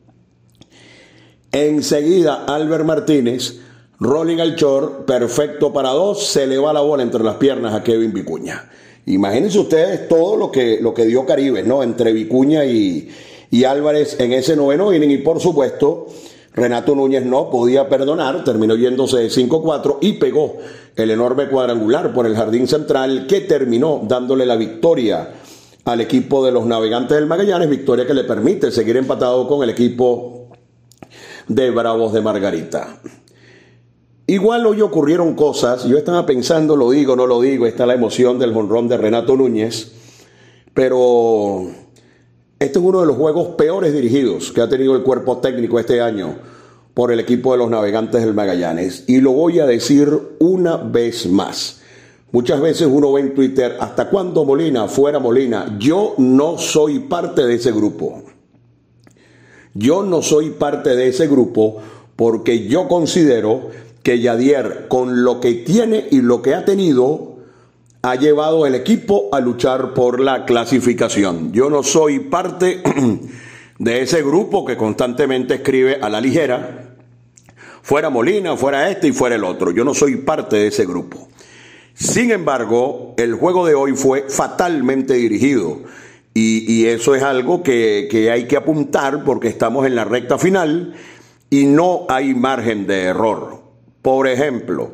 Enseguida 1.53 2.45
Albert 2.47 2.85
Martínez, 2.85 3.61
rolling 3.99 4.41
al 4.41 4.57
short, 4.57 5.07
perfecto 5.07 5.73
para 5.73 5.89
dos, 5.89 6.27
se 6.27 6.47
le 6.47 6.59
va 6.59 6.75
la 6.75 6.81
bola 6.83 7.03
entre 7.03 7.25
las 7.25 7.37
piernas 7.37 7.73
a 7.73 7.83
Kevin 7.83 8.13
Vicuña. 8.13 8.69
Imagínense 9.07 9.59
ustedes 9.59 10.09
todo 10.09 10.37
lo 10.37 10.51
que, 10.51 10.79
lo 10.81 10.95
que 10.95 11.05
dio 11.05 11.27
Caribe, 11.27 11.63
¿no? 11.63 11.83
Entre 11.83 12.13
Vicuña 12.13 12.65
y, 12.65 13.11
y 13.51 13.65
Álvarez 13.65 14.19
en 14.19 14.33
ese 14.33 14.57
noveno 14.57 14.93
inning. 14.95 15.11
Y 15.11 15.19
por 15.19 15.41
supuesto, 15.41 16.07
Renato 16.55 16.95
Núñez 16.95 17.25
no 17.27 17.51
podía 17.51 17.89
perdonar, 17.89 18.45
terminó 18.45 18.77
yéndose 18.77 19.19
de 19.19 19.29
5-4 19.29 19.99
y 20.01 20.15
pegó 20.15 20.57
el 20.97 21.11
enorme 21.11 21.49
cuadrangular 21.49 22.15
por 22.15 22.27
el 22.27 22.37
jardín 22.37 22.69
central 22.69 23.27
que 23.27 23.41
terminó 23.41 24.01
dándole 24.05 24.47
la 24.47 24.57
victoria 24.57 25.35
al 25.85 26.01
equipo 26.01 26.45
de 26.45 26.53
los 26.53 26.65
navegantes 26.65 27.17
del 27.17 27.27
Magallanes, 27.27 27.69
victoria 27.69 28.07
que 28.07 28.15
le 28.15 28.25
permite 28.25 28.71
seguir 28.71 28.97
empatado 28.97 29.47
con 29.49 29.63
el 29.63 29.71
equipo 29.71 30.49
de 31.49 31.71
Bravos 31.71 32.13
de 32.13 32.23
Margarita. 32.23 33.01
Igual 34.27 34.67
hoy 34.67 34.81
ocurrieron 34.81 35.35
cosas, 35.35 35.85
yo 35.85 35.99
estaba 35.99 36.25
pensando, 36.25 36.77
lo 36.77 36.91
digo, 36.91 37.15
no 37.15 37.27
lo 37.27 37.43
digo, 37.43 37.67
está 37.67 37.85
la 37.85 37.93
emoción 37.93 38.39
del 38.39 38.55
jonrón 38.55 38.89
de 38.89 38.97
Renato 38.97 39.37
Núñez, 39.37 39.93
pero 40.73 41.67
este 42.59 42.79
es 42.79 42.85
uno 42.85 43.03
de 43.03 43.07
los 43.07 43.17
juegos 43.17 43.49
peores 43.57 43.93
dirigidos 43.93 44.51
que 44.51 44.63
ha 44.63 44.69
tenido 44.69 44.97
el 44.97 45.03
cuerpo 45.03 45.39
técnico 45.39 45.79
este 45.79 46.01
año 46.01 46.37
por 46.95 47.13
el 47.13 47.21
equipo 47.21 47.53
de 47.53 47.59
los 47.59 47.69
navegantes 47.69 48.25
del 48.25 48.33
Magallanes. 48.33 49.05
Y 49.09 49.21
lo 49.21 49.33
voy 49.33 49.61
a 49.61 49.67
decir 49.67 50.09
una 50.39 50.79
vez 50.79 51.27
más. 51.27 51.83
Muchas 52.33 52.63
veces 52.63 52.89
uno 52.91 53.13
ve 53.13 53.21
en 53.21 53.35
Twitter, 53.35 53.77
¿hasta 53.79 54.09
cuándo 54.09 54.47
Molina? 54.47 54.89
Fuera 54.89 55.19
Molina. 55.19 55.77
Yo 55.79 56.15
no 56.17 56.57
soy 56.57 57.01
parte 57.01 57.45
de 57.45 57.57
ese 57.57 57.73
grupo. 57.73 58.23
Yo 59.75 60.03
no 60.03 60.23
soy 60.23 60.51
parte 60.51 60.97
de 60.97 61.09
ese 61.09 61.27
grupo 61.27 61.77
porque 62.17 62.67
yo 62.67 62.89
considero 62.89 63.69
que 64.05 64.21
Yadier, 64.21 64.87
con 64.87 65.25
lo 65.25 65.41
que 65.41 65.55
tiene 65.55 66.07
y 66.11 66.21
lo 66.21 66.43
que 66.43 66.55
ha 66.55 66.65
tenido, 66.65 67.39
ha 68.03 68.17
llevado 68.17 68.67
el 68.67 68.75
equipo 68.75 69.31
a 69.33 69.41
luchar 69.41 69.95
por 69.95 70.21
la 70.21 70.45
clasificación. 70.45 71.53
Yo 71.53 71.71
no 71.71 71.83
soy 71.83 72.19
parte 72.19 72.83
de 73.79 74.03
ese 74.03 74.23
grupo 74.23 74.67
que 74.67 74.77
constantemente 74.77 75.55
escribe 75.55 75.99
a 76.03 76.11
la 76.11 76.21
ligera, 76.21 76.97
fuera 77.81 78.11
Molina, 78.11 78.59
fuera 78.59 78.91
este 78.91 79.09
y 79.09 79.13
fuera 79.13 79.37
el 79.37 79.45
otro. 79.45 79.71
Yo 79.71 79.85
no 79.85 79.95
soy 79.95 80.17
parte 80.17 80.57
de 80.57 80.67
ese 80.67 80.85
grupo. 80.85 81.27
Sin 81.95 82.31
embargo, 82.31 83.15
el 83.17 83.35
juego 83.35 83.67
de 83.67 83.75
hoy 83.75 83.93
fue 83.93 84.27
fatalmente 84.29 85.15
dirigido. 85.15 85.81
Y, 86.37 86.87
eso 86.87 87.15
es 87.15 87.23
algo 87.23 87.63
que, 87.63 88.09
que 88.11 88.31
hay 88.31 88.49
que 88.49 88.57
apuntar 88.57 89.23
porque 89.23 89.47
estamos 89.47 89.87
en 89.87 89.95
la 89.95 90.05
recta 90.05 90.37
final 90.37 90.95
y 91.49 91.67
no 91.67 92.07
hay 92.09 92.35
margen 92.35 92.89
de 92.89 93.05
error. 93.05 93.64
Por 94.05 94.29
ejemplo, 94.29 94.93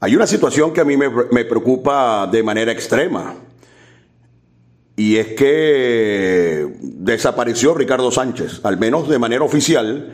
hay 0.00 0.14
una 0.14 0.26
situación 0.26 0.74
que 0.74 0.82
a 0.82 0.84
mí 0.84 0.94
me, 0.94 1.08
preocupa 1.46 2.28
de 2.30 2.42
manera 2.42 2.70
extrema. 2.70 3.36
Y 4.96 5.16
es 5.16 5.28
que 5.28 6.68
desapareció 6.78 7.72
Ricardo 7.72 8.10
Sánchez, 8.10 8.60
al 8.62 8.76
menos 8.76 9.08
de 9.08 9.18
manera 9.18 9.44
oficial, 9.44 10.12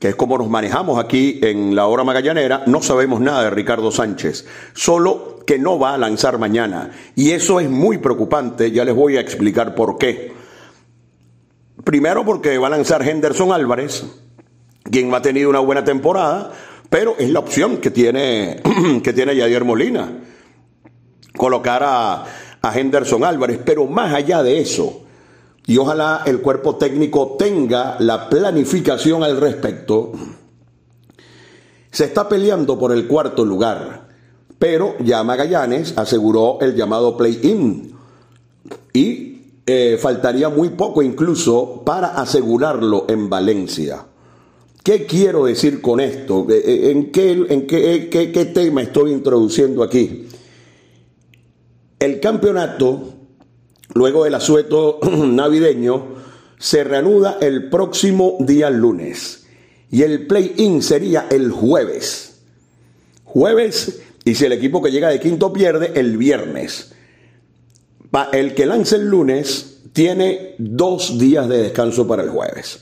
que 0.00 0.08
es 0.08 0.16
como 0.16 0.38
nos 0.38 0.48
manejamos 0.48 0.98
aquí 0.98 1.40
en 1.42 1.76
la 1.76 1.86
hora 1.86 2.04
magallanera, 2.04 2.62
no 2.66 2.80
sabemos 2.80 3.20
nada 3.20 3.44
de 3.44 3.50
Ricardo 3.50 3.90
Sánchez, 3.90 4.46
solo 4.72 5.40
que 5.46 5.58
no 5.58 5.78
va 5.78 5.92
a 5.92 5.98
lanzar 5.98 6.38
mañana. 6.38 6.90
Y 7.14 7.32
eso 7.32 7.60
es 7.60 7.68
muy 7.68 7.98
preocupante, 7.98 8.70
ya 8.70 8.86
les 8.86 8.94
voy 8.94 9.18
a 9.18 9.20
explicar 9.20 9.74
por 9.74 9.98
qué. 9.98 10.32
Primero 11.84 12.24
porque 12.24 12.56
va 12.56 12.68
a 12.68 12.70
lanzar 12.70 13.06
Henderson 13.06 13.52
Álvarez, 13.52 14.06
quien 14.90 15.12
ha 15.12 15.20
tenido 15.20 15.50
una 15.50 15.58
buena 15.58 15.84
temporada, 15.84 16.50
pero 16.94 17.16
es 17.18 17.28
la 17.28 17.40
opción 17.40 17.78
que 17.78 17.90
tiene, 17.90 18.62
que 19.02 19.12
tiene 19.12 19.34
Yadier 19.34 19.64
Molina. 19.64 20.12
Colocar 21.36 21.82
a, 21.82 22.24
a 22.62 22.78
Henderson 22.78 23.24
Álvarez. 23.24 23.58
Pero 23.64 23.86
más 23.86 24.14
allá 24.14 24.44
de 24.44 24.60
eso, 24.60 25.02
y 25.66 25.76
ojalá 25.76 26.22
el 26.24 26.40
cuerpo 26.40 26.76
técnico 26.76 27.34
tenga 27.36 27.96
la 27.98 28.28
planificación 28.28 29.24
al 29.24 29.40
respecto, 29.40 30.12
se 31.90 32.04
está 32.04 32.28
peleando 32.28 32.78
por 32.78 32.92
el 32.92 33.08
cuarto 33.08 33.44
lugar. 33.44 34.06
Pero 34.56 34.94
ya 35.00 35.24
Magallanes 35.24 35.98
aseguró 35.98 36.58
el 36.60 36.76
llamado 36.76 37.16
play-in. 37.16 37.92
Y 38.92 39.42
eh, 39.66 39.98
faltaría 40.00 40.48
muy 40.48 40.68
poco 40.68 41.02
incluso 41.02 41.82
para 41.84 42.14
asegurarlo 42.14 43.06
en 43.08 43.28
Valencia. 43.28 44.04
¿Qué 44.84 45.06
quiero 45.06 45.46
decir 45.46 45.80
con 45.80 45.98
esto? 45.98 46.46
Eh, 46.50 46.62
eh, 46.62 46.90
¿En 46.90 47.10
qué, 47.10 47.32
en 47.32 47.66
qué, 47.66 48.10
qué, 48.10 48.30
qué 48.30 48.44
tema 48.44 48.82
estoy 48.82 49.12
introduciendo 49.12 49.82
aquí? 49.82 50.28
El 51.98 52.20
campeonato, 52.20 53.14
luego 53.94 54.24
del 54.24 54.34
asueto 54.34 55.00
navideño, 55.26 56.16
se 56.58 56.84
reanuda 56.84 57.38
el 57.40 57.70
próximo 57.70 58.36
día 58.40 58.68
lunes 58.68 59.46
y 59.90 60.02
el 60.02 60.26
play-in 60.26 60.82
sería 60.82 61.28
el 61.30 61.50
jueves. 61.50 62.42
Jueves, 63.24 64.02
y 64.26 64.34
si 64.34 64.44
el 64.44 64.52
equipo 64.52 64.82
que 64.82 64.92
llega 64.92 65.08
de 65.08 65.18
quinto 65.18 65.50
pierde, 65.50 65.92
el 65.94 66.18
viernes. 66.18 66.92
El 68.34 68.54
que 68.54 68.66
lance 68.66 68.96
el 68.96 69.06
lunes 69.08 69.78
tiene 69.94 70.56
dos 70.58 71.18
días 71.18 71.48
de 71.48 71.62
descanso 71.62 72.06
para 72.06 72.22
el 72.22 72.28
jueves. 72.28 72.80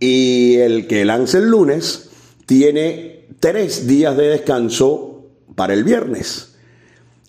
Y 0.00 0.56
el 0.56 0.86
que 0.86 1.04
lance 1.04 1.38
el 1.38 1.50
lunes 1.50 2.10
tiene 2.46 3.26
tres 3.38 3.86
días 3.86 4.16
de 4.16 4.28
descanso 4.28 5.26
para 5.54 5.74
el 5.74 5.84
viernes. 5.84 6.54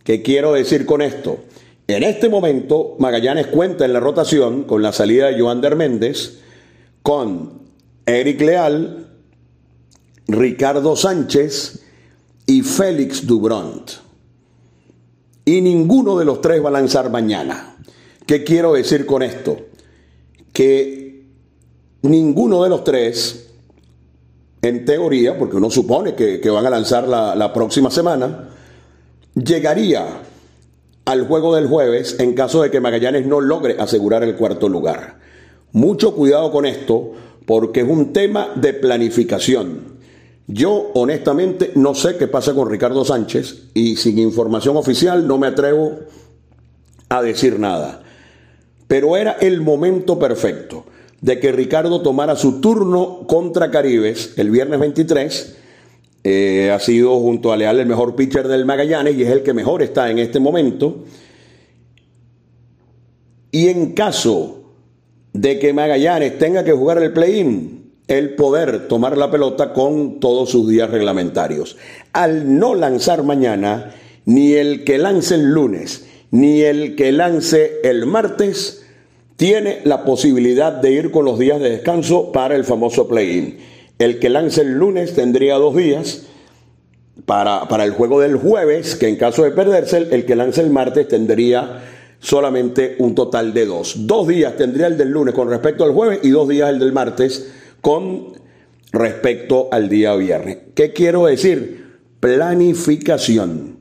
¿Qué 0.03 0.21
quiero 0.21 0.53
decir 0.53 0.85
con 0.85 1.01
esto? 1.01 1.43
En 1.87 2.03
este 2.03 2.29
momento, 2.29 2.95
Magallanes 2.99 3.47
cuenta 3.47 3.83
en 3.83 3.91
la 3.91 3.99
rotación 3.99 4.63
con 4.63 4.81
la 4.81 4.93
salida 4.93 5.27
de 5.27 5.39
Joander 5.39 5.75
Méndez, 5.75 6.39
con 7.03 7.61
Eric 8.05 8.39
Leal, 8.41 9.07
Ricardo 10.27 10.95
Sánchez 10.95 11.83
y 12.45 12.61
Félix 12.61 13.27
Dubront. 13.27 13.91
Y 15.43 15.61
ninguno 15.61 16.17
de 16.17 16.25
los 16.25 16.39
tres 16.39 16.63
va 16.63 16.69
a 16.69 16.73
lanzar 16.73 17.09
mañana. 17.09 17.75
¿Qué 18.25 18.43
quiero 18.43 18.73
decir 18.73 19.05
con 19.05 19.23
esto? 19.23 19.57
Que 20.53 21.10
ninguno 22.03 22.63
de 22.63 22.69
los 22.69 22.83
tres, 22.83 23.47
en 24.61 24.85
teoría, 24.85 25.37
porque 25.37 25.57
uno 25.57 25.69
supone 25.69 26.13
que, 26.13 26.49
van 26.49 26.65
a 26.65 26.69
lanzar 26.69 27.07
la, 27.07 27.35
la 27.35 27.51
próxima 27.53 27.89
semana, 27.89 28.49
llegaría 29.33 30.05
al 31.05 31.27
juego 31.27 31.55
del 31.55 31.67
jueves 31.67 32.17
en 32.19 32.33
caso 32.33 32.61
de 32.61 32.69
que 32.69 32.79
Magallanes 32.79 33.25
no 33.25 33.41
logre 33.41 33.77
asegurar 33.79 34.23
el 34.23 34.35
cuarto 34.35 34.69
lugar. 34.69 35.19
Mucho 35.71 36.13
cuidado 36.15 36.51
con 36.51 36.65
esto 36.65 37.13
porque 37.45 37.81
es 37.81 37.89
un 37.89 38.13
tema 38.13 38.49
de 38.55 38.73
planificación. 38.73 39.91
Yo 40.47 40.91
honestamente 40.93 41.71
no 41.75 41.95
sé 41.95 42.17
qué 42.17 42.27
pasa 42.27 42.53
con 42.53 42.69
Ricardo 42.69 43.05
Sánchez 43.05 43.69
y 43.73 43.95
sin 43.95 44.19
información 44.19 44.75
oficial 44.75 45.27
no 45.27 45.37
me 45.37 45.47
atrevo 45.47 45.99
a 47.09 47.21
decir 47.21 47.57
nada. 47.59 48.03
Pero 48.87 49.15
era 49.15 49.33
el 49.39 49.61
momento 49.61 50.19
perfecto 50.19 50.85
de 51.21 51.39
que 51.39 51.51
Ricardo 51.51 52.01
tomara 52.01 52.35
su 52.35 52.59
turno 52.59 53.25
contra 53.27 53.71
Caribes 53.71 54.33
el 54.37 54.49
viernes 54.49 54.79
23. 54.79 55.57
Eh, 56.23 56.71
ha 56.71 56.79
sido 56.79 57.17
junto 57.19 57.51
a 57.51 57.57
Leal 57.57 57.79
el 57.79 57.87
mejor 57.87 58.15
pitcher 58.15 58.47
del 58.47 58.65
Magallanes 58.65 59.15
y 59.15 59.23
es 59.23 59.29
el 59.29 59.43
que 59.43 59.53
mejor 59.53 59.81
está 59.81 60.09
en 60.09 60.19
este 60.19 60.39
momento. 60.39 61.05
Y 63.51 63.69
en 63.69 63.93
caso 63.93 64.63
de 65.33 65.59
que 65.59 65.73
Magallanes 65.73 66.37
tenga 66.39 66.63
que 66.63 66.71
jugar 66.71 67.01
el 67.01 67.13
play-in, 67.13 67.93
el 68.07 68.35
poder 68.35 68.87
tomar 68.87 69.17
la 69.17 69.31
pelota 69.31 69.73
con 69.73 70.19
todos 70.19 70.49
sus 70.49 70.67
días 70.67 70.89
reglamentarios. 70.89 71.77
Al 72.13 72.57
no 72.57 72.75
lanzar 72.75 73.23
mañana, 73.23 73.93
ni 74.25 74.53
el 74.53 74.83
que 74.83 74.97
lance 74.97 75.35
el 75.35 75.51
lunes, 75.51 76.07
ni 76.31 76.61
el 76.61 76.95
que 76.95 77.11
lance 77.11 77.79
el 77.83 78.05
martes, 78.05 78.80
tiene 79.35 79.79
la 79.83 80.03
posibilidad 80.03 80.73
de 80.73 80.91
ir 80.91 81.11
con 81.11 81.25
los 81.25 81.39
días 81.39 81.59
de 81.59 81.69
descanso 81.69 82.31
para 82.31 82.55
el 82.55 82.63
famoso 82.63 83.07
play-in. 83.07 83.57
El 83.97 84.19
que 84.19 84.29
lance 84.29 84.61
el 84.61 84.73
lunes 84.73 85.13
tendría 85.13 85.55
dos 85.55 85.75
días 85.75 86.23
para, 87.25 87.67
para, 87.67 87.83
el 87.83 87.91
juego 87.91 88.19
del 88.19 88.35
jueves, 88.35 88.95
que 88.95 89.07
en 89.07 89.15
caso 89.15 89.43
de 89.43 89.51
perderse, 89.51 89.97
el 89.97 90.25
que 90.25 90.35
lance 90.35 90.61
el 90.61 90.69
martes 90.69 91.07
tendría 91.07 91.81
solamente 92.19 92.95
un 92.99 93.15
total 93.15 93.53
de 93.53 93.65
dos. 93.65 94.07
Dos 94.07 94.27
días 94.27 94.55
tendría 94.55 94.87
el 94.87 94.97
del 94.97 95.09
lunes 95.09 95.33
con 95.33 95.49
respecto 95.49 95.83
al 95.83 95.91
jueves 95.91 96.19
y 96.23 96.29
dos 96.29 96.47
días 96.47 96.69
el 96.69 96.79
del 96.79 96.93
martes 96.93 97.51
con 97.81 98.33
respecto 98.91 99.69
al 99.71 99.89
día 99.89 100.15
viernes. 100.15 100.57
¿Qué 100.75 100.93
quiero 100.93 101.25
decir? 101.25 101.99
Planificación. 102.19 103.77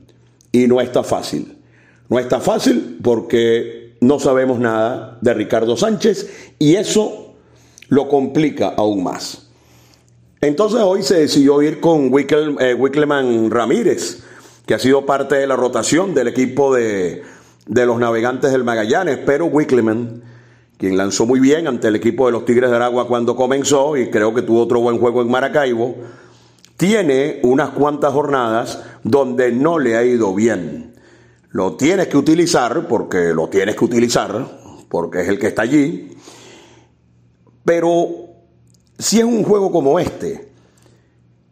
Y 0.51 0.67
no 0.67 0.81
está 0.81 1.03
fácil. 1.03 1.57
No 2.09 2.19
está 2.19 2.41
fácil 2.41 2.97
porque 3.01 3.80
no 4.01 4.19
sabemos 4.19 4.59
nada 4.59 5.17
de 5.21 5.33
Ricardo 5.33 5.77
Sánchez 5.77 6.53
y 6.59 6.75
eso 6.75 7.35
lo 7.87 8.09
complica 8.09 8.73
aún 8.75 9.03
más. 9.03 9.47
Entonces 10.41 10.81
hoy 10.81 11.03
se 11.03 11.19
decidió 11.19 11.61
ir 11.61 11.79
con 11.79 12.11
Wickel, 12.11 12.57
eh, 12.59 12.73
Wickleman 12.73 13.49
Ramírez, 13.51 14.23
que 14.65 14.73
ha 14.73 14.79
sido 14.79 15.05
parte 15.05 15.35
de 15.35 15.47
la 15.47 15.55
rotación 15.55 16.13
del 16.13 16.27
equipo 16.27 16.73
de, 16.73 17.21
de 17.67 17.85
los 17.85 17.99
navegantes 17.99 18.51
del 18.51 18.63
Magallanes, 18.63 19.19
pero 19.25 19.45
Wickleman 19.45 20.23
quien 20.81 20.97
lanzó 20.97 21.27
muy 21.27 21.39
bien 21.39 21.67
ante 21.67 21.89
el 21.89 21.95
equipo 21.95 22.25
de 22.25 22.31
los 22.31 22.43
Tigres 22.43 22.71
de 22.71 22.75
Aragua 22.75 23.07
cuando 23.07 23.35
comenzó 23.35 23.97
y 23.97 24.09
creo 24.09 24.33
que 24.33 24.41
tuvo 24.41 24.63
otro 24.63 24.81
buen 24.81 24.97
juego 24.97 25.21
en 25.21 25.29
Maracaibo, 25.29 25.95
tiene 26.75 27.39
unas 27.43 27.69
cuantas 27.69 28.11
jornadas 28.11 28.81
donde 29.03 29.51
no 29.51 29.77
le 29.77 29.95
ha 29.95 30.03
ido 30.03 30.33
bien. 30.33 30.90
Lo 31.51 31.75
tienes 31.75 32.07
que 32.07 32.17
utilizar 32.17 32.87
porque 32.87 33.33
lo 33.33 33.49
tienes 33.49 33.75
que 33.75 33.85
utilizar, 33.85 34.59
porque 34.89 35.21
es 35.21 35.27
el 35.27 35.37
que 35.37 35.47
está 35.47 35.63
allí, 35.63 36.17
pero 37.65 38.07
si 38.97 39.19
es 39.19 39.25
un 39.25 39.43
juego 39.43 39.71
como 39.71 39.99
este, 39.99 40.51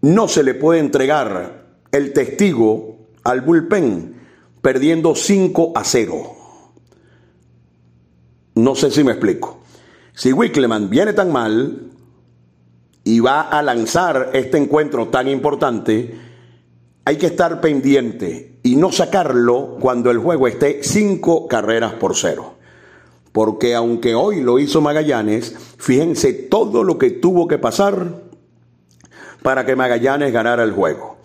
no 0.01 0.27
se 0.27 0.43
le 0.43 0.53
puede 0.53 0.79
entregar 0.79 1.65
el 1.91 2.13
testigo 2.13 3.07
al 3.23 3.41
bullpen 3.41 4.15
perdiendo 4.61 5.15
5 5.15 5.73
a 5.75 5.83
0. 5.83 6.35
No 8.55 8.75
sé 8.75 8.91
si 8.91 9.03
me 9.03 9.11
explico. 9.11 9.61
Si 10.13 10.33
Wickleman 10.33 10.89
viene 10.89 11.13
tan 11.13 11.31
mal 11.31 11.91
y 13.03 13.19
va 13.19 13.41
a 13.41 13.61
lanzar 13.61 14.31
este 14.33 14.57
encuentro 14.57 15.07
tan 15.07 15.27
importante, 15.27 16.28
hay 17.09 17.17
que 17.17 17.25
estar 17.25 17.59
pendiente 17.59 18.59
y 18.61 18.75
no 18.75 18.91
sacarlo 18.91 19.77
cuando 19.79 20.11
el 20.11 20.19
juego 20.19 20.47
esté 20.47 20.83
cinco 20.83 21.47
carreras 21.47 21.93
por 21.93 22.15
cero. 22.15 22.53
Porque 23.31 23.73
aunque 23.73 24.13
hoy 24.13 24.41
lo 24.41 24.59
hizo 24.59 24.79
Magallanes, 24.79 25.55
fíjense 25.79 26.33
todo 26.33 26.83
lo 26.83 26.99
que 26.99 27.09
tuvo 27.09 27.47
que 27.47 27.57
pasar 27.57 28.13
para 29.41 29.65
que 29.65 29.75
Magallanes 29.75 30.31
ganara 30.31 30.63
el 30.63 30.71
juego. 30.71 31.17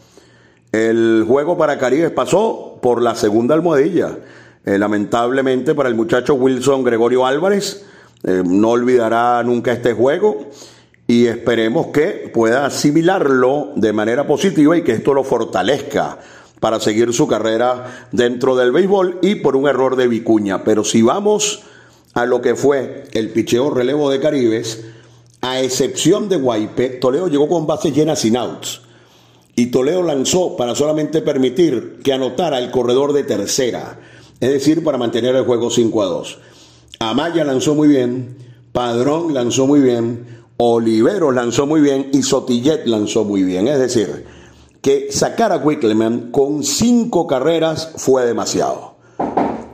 El 0.72 1.26
juego 1.28 1.58
para 1.58 1.76
Caribe 1.76 2.08
pasó 2.08 2.78
por 2.80 3.02
la 3.02 3.14
segunda 3.14 3.54
almohadilla. 3.54 4.20
Eh, 4.64 4.78
lamentablemente 4.78 5.74
para 5.74 5.90
el 5.90 5.96
muchacho 5.96 6.32
Wilson 6.32 6.82
Gregorio 6.82 7.26
Álvarez, 7.26 7.84
eh, 8.22 8.42
no 8.42 8.70
olvidará 8.70 9.42
nunca 9.42 9.72
este 9.72 9.92
juego 9.92 10.48
y 11.06 11.26
esperemos 11.26 11.88
que 11.88 12.30
pueda 12.32 12.66
asimilarlo 12.66 13.72
de 13.76 13.92
manera 13.92 14.26
positiva 14.26 14.76
y 14.76 14.82
que 14.82 14.92
esto 14.92 15.14
lo 15.14 15.24
fortalezca 15.24 16.18
para 16.60 16.80
seguir 16.80 17.12
su 17.12 17.26
carrera 17.26 18.08
dentro 18.12 18.56
del 18.56 18.72
béisbol 18.72 19.18
y 19.22 19.36
por 19.36 19.56
un 19.56 19.68
error 19.68 19.96
de 19.96 20.08
Vicuña. 20.08 20.64
Pero 20.64 20.82
si 20.84 21.02
vamos 21.02 21.62
a 22.14 22.24
lo 22.24 22.40
que 22.40 22.54
fue 22.54 23.04
el 23.12 23.30
picheo 23.30 23.70
relevo 23.70 24.10
de 24.10 24.20
Caribes, 24.20 24.84
a 25.42 25.60
excepción 25.60 26.28
de 26.28 26.36
Guaype, 26.36 26.88
Toledo 26.88 27.28
llegó 27.28 27.48
con 27.48 27.66
bases 27.66 27.94
llenas 27.94 28.20
sin 28.20 28.36
outs. 28.36 28.80
Y 29.56 29.66
Toledo 29.66 30.02
lanzó 30.02 30.56
para 30.56 30.74
solamente 30.74 31.20
permitir 31.20 32.00
que 32.02 32.12
anotara 32.12 32.58
el 32.58 32.70
corredor 32.70 33.12
de 33.12 33.24
tercera 33.24 33.98
es 34.44 34.50
decir, 34.50 34.84
para 34.84 34.98
mantener 34.98 35.34
el 35.36 35.44
juego 35.44 35.70
5 35.70 36.02
a 36.02 36.06
2. 36.06 36.38
Amaya 36.98 37.44
lanzó 37.44 37.74
muy 37.74 37.88
bien, 37.88 38.36
Padrón 38.72 39.32
lanzó 39.32 39.66
muy 39.66 39.80
bien, 39.80 40.33
Olivero 40.56 41.32
lanzó 41.32 41.66
muy 41.66 41.80
bien 41.80 42.10
y 42.12 42.22
Sotillet 42.22 42.86
lanzó 42.86 43.24
muy 43.24 43.42
bien. 43.42 43.68
Es 43.68 43.78
decir, 43.78 44.24
que 44.80 45.08
sacar 45.10 45.52
a 45.52 45.56
Wickleman 45.56 46.30
con 46.30 46.62
cinco 46.62 47.26
carreras 47.26 47.92
fue 47.96 48.24
demasiado. 48.26 48.94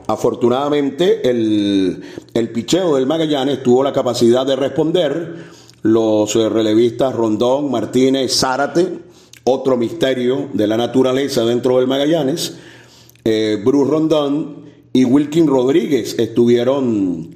Afortunadamente, 0.07 1.29
el, 1.29 2.03
el 2.33 2.49
picheo 2.51 2.95
del 2.95 3.07
Magallanes 3.07 3.63
tuvo 3.63 3.83
la 3.83 3.93
capacidad 3.93 4.45
de 4.45 4.55
responder. 4.55 5.61
Los 5.83 6.35
eh, 6.35 6.49
relevistas 6.49 7.15
Rondón, 7.15 7.71
Martínez, 7.71 8.37
Zárate, 8.37 8.99
otro 9.43 9.77
misterio 9.77 10.49
de 10.53 10.67
la 10.67 10.77
naturaleza 10.77 11.43
dentro 11.45 11.77
del 11.77 11.87
Magallanes, 11.87 12.55
eh, 13.23 13.61
Bruce 13.63 13.89
Rondón 13.89 14.65
y 14.93 15.05
Wilkin 15.05 15.47
Rodríguez 15.47 16.17
estuvieron, 16.19 17.35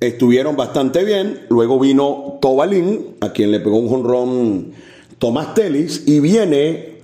estuvieron 0.00 0.56
bastante 0.56 1.04
bien. 1.04 1.46
Luego 1.48 1.78
vino 1.78 2.38
Tobalín, 2.40 3.16
a 3.20 3.32
quien 3.32 3.50
le 3.50 3.60
pegó 3.60 3.78
un 3.78 3.88
jonrón 3.88 4.72
Tomás 5.18 5.54
Telis, 5.54 6.04
y 6.06 6.20
viene 6.20 6.98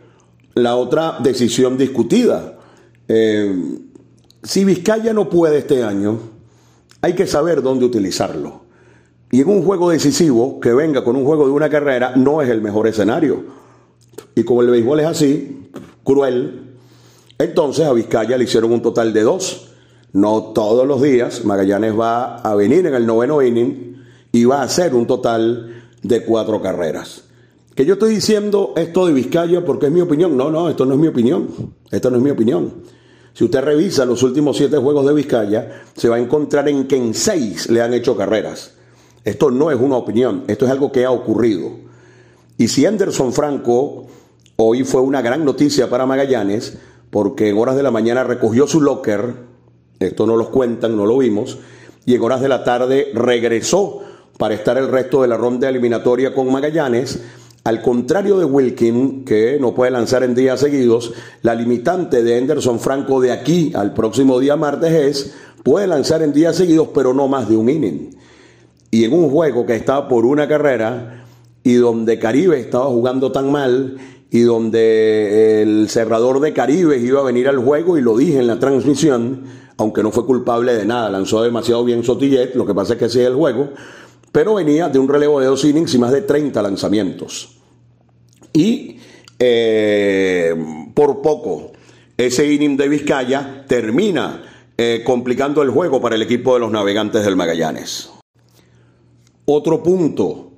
la 0.55 0.77
otra 0.77 1.19
decisión 1.21 1.79
discutida. 1.79 2.59
Eh, 3.09 3.55
si 4.43 4.65
Vizcaya 4.65 5.13
no 5.13 5.29
puede 5.29 5.59
este 5.59 5.83
año, 5.83 6.19
hay 7.01 7.15
que 7.15 7.27
saber 7.27 7.63
dónde 7.63 7.85
utilizarlo. 7.85 8.63
Y 9.31 9.41
en 9.41 9.49
un 9.49 9.65
juego 9.65 9.91
decisivo, 9.91 10.61
que 10.61 10.75
venga 10.75 11.03
con 11.03 11.17
un 11.17 11.25
juego 11.25 11.47
de 11.47 11.53
una 11.53 11.71
carrera, 11.71 12.13
no 12.17 12.43
es 12.43 12.51
el 12.51 12.61
mejor 12.61 12.87
escenario. 12.87 13.45
Y 14.35 14.45
como 14.45 14.63
el 14.63 14.69
béisbol 14.69 15.01
es 15.01 15.07
así, 15.07 15.71
cruel, 16.05 16.77
entonces 17.39 17.87
a 17.87 17.93
Vizcaya 17.93 18.37
le 18.37 18.45
hicieron 18.45 18.73
un 18.73 18.83
total 18.83 19.13
de 19.13 19.23
dos. 19.23 19.72
No 20.13 20.53
todos 20.55 20.87
los 20.87 21.01
días 21.01 21.45
Magallanes 21.45 21.99
va 21.99 22.37
a 22.37 22.55
venir 22.55 22.87
en 22.87 22.95
el 22.95 23.07
noveno 23.07 23.43
inning 23.43 24.03
y 24.31 24.45
va 24.45 24.61
a 24.61 24.65
hacer 24.65 24.95
un 24.95 25.07
total 25.07 25.85
de 26.03 26.25
cuatro 26.25 26.61
carreras. 26.61 27.25
Que 27.75 27.87
yo 27.87 27.95
estoy 27.95 28.15
diciendo 28.15 28.75
esto 28.77 29.07
de 29.07 29.15
Vizcaya 29.15 29.65
porque 29.65 29.87
es 29.87 29.93
mi 29.93 30.03
opinión. 30.03 30.37
No, 30.37 30.51
no, 30.51 30.69
esto 30.69 30.85
no 30.85 30.95
es 30.95 31.01
mi 31.01 31.07
opinión. 31.07 31.49
Esto 31.91 32.11
no 32.11 32.19
es 32.19 32.23
mi 32.23 32.31
opinión. 32.31 32.75
Si 33.33 33.45
usted 33.45 33.63
revisa 33.63 34.05
los 34.05 34.23
últimos 34.23 34.59
siete 34.59 34.77
juegos 34.77 35.07
de 35.07 35.15
Vizcaya, 35.15 35.83
se 35.97 36.09
va 36.09 36.17
a 36.17 36.21
encontrar 36.21 36.69
en 36.69 36.87
que 36.87 36.97
en 36.97 37.15
seis 37.15 37.71
le 37.71 37.81
han 37.81 37.95
hecho 37.95 38.15
carreras. 38.15 38.75
Esto 39.25 39.51
no 39.51 39.71
es 39.71 39.81
una 39.81 39.97
opinión, 39.97 40.45
esto 40.49 40.67
es 40.67 40.71
algo 40.71 40.93
que 40.93 41.05
ha 41.05 41.11
ocurrido. 41.11 41.71
Y 42.59 42.69
si 42.69 42.85
Anderson 42.85 43.33
Franco 43.33 44.07
hoy 44.57 44.85
fue 44.85 45.01
una 45.01 45.23
gran 45.23 45.45
noticia 45.45 45.89
para 45.89 46.05
Magallanes, 46.05 46.77
porque 47.11 47.49
en 47.49 47.57
horas 47.57 47.77
de 47.77 47.83
la 47.83 47.91
mañana 47.91 48.25
recogió 48.25 48.67
su 48.67 48.81
locker, 48.81 49.52
esto 50.07 50.27
no 50.27 50.37
los 50.37 50.49
cuentan, 50.49 50.97
no 50.97 51.07
lo 51.07 51.19
vimos, 51.19 51.59
y 52.05 52.15
en 52.15 52.23
horas 52.23 52.41
de 52.41 52.49
la 52.49 52.65
tarde 52.65 53.11
regresó 53.15 54.01
para 54.39 54.55
estar 54.55 54.77
el 54.77 54.89
resto 54.89 55.23
de 55.23 55.29
la 55.29 55.37
ronda 55.37 55.69
eliminatoria 55.69 56.35
con 56.35 56.51
Magallanes, 56.51 57.21
al 57.65 57.81
contrario 57.81 58.39
de 58.39 58.45
Wilkin, 58.45 59.25
que 59.25 59.59
no 59.61 59.73
puede 59.73 59.93
lanzar 59.93 60.25
en 60.25 60.35
días 60.35 60.59
seguidos, 60.59 61.13
la 61.43 61.55
limitante 61.55 62.25
de 62.25 62.37
Anderson 62.37 62.81
Franco 62.81 63.21
de 63.21 63.31
aquí 63.31 63.71
al 63.75 63.95
próximo 63.95 64.41
día 64.41 64.57
martes 64.57 64.93
es, 64.93 65.35
puede 65.63 65.87
lanzar 65.87 66.23
en 66.23 66.33
días 66.33 66.57
seguidos, 66.57 66.89
pero 66.93 67.15
no 67.15 67.29
más 67.29 67.49
de 67.49 67.57
un 67.57 67.71
inning. 67.71 68.17
Y 68.91 69.05
en 69.05 69.13
un 69.13 69.31
juego 69.31 69.65
que 69.65 69.77
estaba 69.77 70.09
por 70.09 70.27
una 70.27 70.49
carrera 70.49 71.25
y 71.63 71.75
donde 71.75 72.19
Caribe 72.19 72.59
estaba 72.59 72.87
jugando 72.87 73.31
tan 73.31 73.53
mal 73.53 73.97
y 74.29 74.41
donde 74.41 75.63
el 75.63 75.89
cerrador 75.89 76.41
de 76.41 76.53
Caribe 76.53 76.99
iba 76.99 77.21
a 77.21 77.25
venir 77.25 77.49
al 77.49 77.59
juego 77.59 77.97
y 77.97 78.01
lo 78.01 78.17
dije 78.17 78.41
en 78.41 78.49
la 78.49 78.59
transmisión, 78.59 79.45
aunque 79.83 80.03
no 80.03 80.13
fue 80.13 80.25
culpable 80.25 80.75
de 80.75 80.87
nada, 80.87 81.11
lanzó 81.11 81.43
demasiado 81.43 81.85
bien 81.85 82.05
Sotillet, 82.05 82.55
lo 82.55 82.65
que 82.65 82.73
pasa 82.73 82.93
es 82.93 83.01
que 83.01 83.07
es 83.07 83.17
el 83.17 83.35
juego, 83.35 83.71
pero 84.31 84.55
venía 84.55 84.89
de 84.89 85.01
un 85.01 85.09
relevo 85.09 85.41
de 85.41 85.47
dos 85.47 85.65
innings 85.65 85.93
y 85.95 85.99
más 85.99 86.13
de 86.13 86.23
30 86.23 86.63
lanzamientos. 86.63 87.57
Y 88.53 88.99
eh, 89.41 90.55
por 90.95 91.21
poco, 91.21 91.73
ese 92.17 92.47
inning 92.47 92.77
de 92.77 92.89
Vizcaya 92.89 93.65
termina 93.67 94.45
eh, 94.79 95.03
complicando 95.05 95.63
el 95.63 95.71
juego 95.71 96.01
para 96.01 96.15
el 96.15 96.23
equipo 96.23 96.55
de 96.55 96.61
los 96.61 96.71
navegantes 96.71 97.25
del 97.25 97.35
Magallanes. 97.35 98.09
Otro 99.47 99.83
punto 99.83 100.53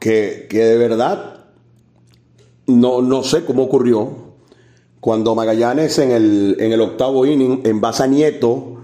que, 0.00 0.46
que 0.48 0.64
de 0.64 0.78
verdad 0.78 1.48
no, 2.66 3.02
no 3.02 3.22
sé 3.22 3.44
cómo 3.44 3.64
ocurrió, 3.64 4.23
cuando 5.04 5.34
Magallanes 5.34 5.98
en 5.98 6.12
el, 6.12 6.56
en 6.58 6.72
el 6.72 6.80
octavo 6.80 7.26
inning 7.26 7.60
envasa 7.64 8.04
a 8.04 8.06
Nieto, 8.06 8.78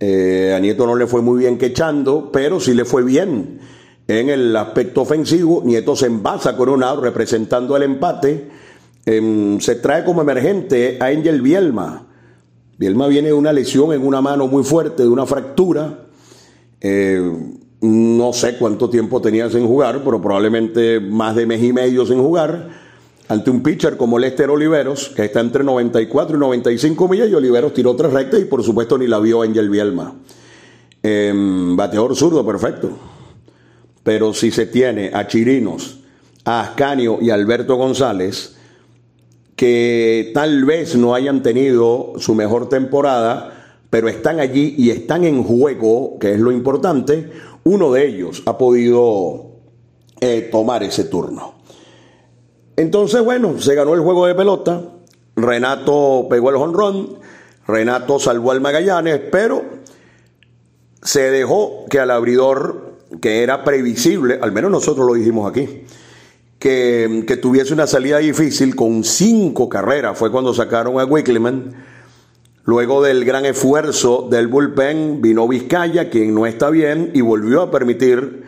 eh, 0.00 0.54
a 0.56 0.58
Nieto 0.58 0.86
no 0.86 0.96
le 0.96 1.06
fue 1.06 1.20
muy 1.20 1.40
bien 1.40 1.58
quechando, 1.58 2.30
pero 2.32 2.58
sí 2.58 2.72
le 2.72 2.86
fue 2.86 3.02
bien 3.02 3.60
en 4.08 4.30
el 4.30 4.56
aspecto 4.56 5.02
ofensivo. 5.02 5.60
Nieto 5.62 5.94
se 5.94 6.06
envasa 6.06 6.56
out 6.56 7.02
representando 7.02 7.76
el 7.76 7.82
empate. 7.82 8.48
Em, 9.04 9.60
se 9.60 9.74
trae 9.74 10.06
como 10.06 10.22
emergente 10.22 10.96
a 10.98 11.08
Angel 11.08 11.42
Bielma. 11.42 12.06
Bielma 12.78 13.06
viene 13.08 13.28
de 13.28 13.34
una 13.34 13.52
lesión 13.52 13.92
en 13.92 14.06
una 14.06 14.22
mano 14.22 14.46
muy 14.46 14.64
fuerte, 14.64 15.02
de 15.02 15.10
una 15.10 15.26
fractura. 15.26 16.06
Eh, 16.80 17.30
no 17.82 18.32
sé 18.32 18.56
cuánto 18.56 18.88
tiempo 18.88 19.20
tenía 19.20 19.50
sin 19.50 19.66
jugar, 19.66 20.00
pero 20.02 20.18
probablemente 20.22 20.98
más 20.98 21.36
de 21.36 21.44
mes 21.44 21.62
y 21.62 21.74
medio 21.74 22.06
sin 22.06 22.22
jugar. 22.22 22.81
Ante 23.32 23.50
un 23.50 23.62
pitcher 23.62 23.96
como 23.96 24.18
Lester 24.18 24.50
Oliveros, 24.50 25.08
que 25.08 25.24
está 25.24 25.40
entre 25.40 25.64
94 25.64 26.36
y 26.36 26.38
95 26.38 27.08
millas, 27.08 27.30
y 27.30 27.34
Oliveros 27.34 27.72
tiró 27.72 27.96
tres 27.96 28.12
rectas 28.12 28.38
y 28.42 28.44
por 28.44 28.62
supuesto 28.62 28.98
ni 28.98 29.06
la 29.06 29.18
vio 29.20 29.40
Angel 29.40 29.70
Bielma. 29.70 30.14
Em, 31.02 31.74
bateador 31.74 32.14
zurdo, 32.14 32.44
perfecto. 32.44 32.90
Pero 34.02 34.34
si 34.34 34.50
se 34.50 34.66
tiene 34.66 35.12
a 35.14 35.26
Chirinos, 35.28 36.00
a 36.44 36.60
Ascanio 36.60 37.20
y 37.22 37.30
a 37.30 37.34
Alberto 37.34 37.76
González, 37.76 38.54
que 39.56 40.30
tal 40.34 40.66
vez 40.66 40.94
no 40.94 41.14
hayan 41.14 41.42
tenido 41.42 42.12
su 42.18 42.34
mejor 42.34 42.68
temporada, 42.68 43.78
pero 43.88 44.10
están 44.10 44.40
allí 44.40 44.74
y 44.76 44.90
están 44.90 45.24
en 45.24 45.42
juego, 45.42 46.18
que 46.20 46.34
es 46.34 46.38
lo 46.38 46.52
importante, 46.52 47.30
uno 47.64 47.92
de 47.92 48.08
ellos 48.08 48.42
ha 48.44 48.58
podido 48.58 49.52
eh, 50.20 50.50
tomar 50.52 50.82
ese 50.82 51.04
turno. 51.04 51.61
Entonces, 52.76 53.22
bueno, 53.22 53.60
se 53.60 53.74
ganó 53.74 53.94
el 53.94 54.00
juego 54.00 54.26
de 54.26 54.34
pelota, 54.34 54.82
Renato 55.36 56.26
pegó 56.30 56.50
el 56.50 56.56
jonrón, 56.56 57.18
Renato 57.66 58.18
salvó 58.18 58.52
al 58.52 58.60
Magallanes, 58.60 59.20
pero 59.30 59.62
se 61.02 61.30
dejó 61.30 61.84
que 61.90 61.98
al 62.00 62.10
abridor, 62.10 62.96
que 63.20 63.42
era 63.42 63.64
previsible, 63.64 64.38
al 64.40 64.52
menos 64.52 64.70
nosotros 64.70 65.06
lo 65.06 65.14
dijimos 65.14 65.50
aquí, 65.50 65.84
que, 66.58 67.24
que 67.26 67.36
tuviese 67.36 67.74
una 67.74 67.86
salida 67.86 68.18
difícil 68.18 68.74
con 68.74 69.04
cinco 69.04 69.68
carreras, 69.68 70.16
fue 70.16 70.30
cuando 70.30 70.54
sacaron 70.54 70.98
a 70.98 71.04
Wickleman. 71.04 71.74
Luego 72.64 73.02
del 73.02 73.24
gran 73.24 73.44
esfuerzo 73.44 74.28
del 74.30 74.46
bullpen, 74.46 75.20
vino 75.20 75.48
Vizcaya, 75.48 76.08
quien 76.08 76.32
no 76.32 76.46
está 76.46 76.70
bien, 76.70 77.10
y 77.12 77.20
volvió 77.20 77.60
a 77.60 77.72
permitir 77.72 78.44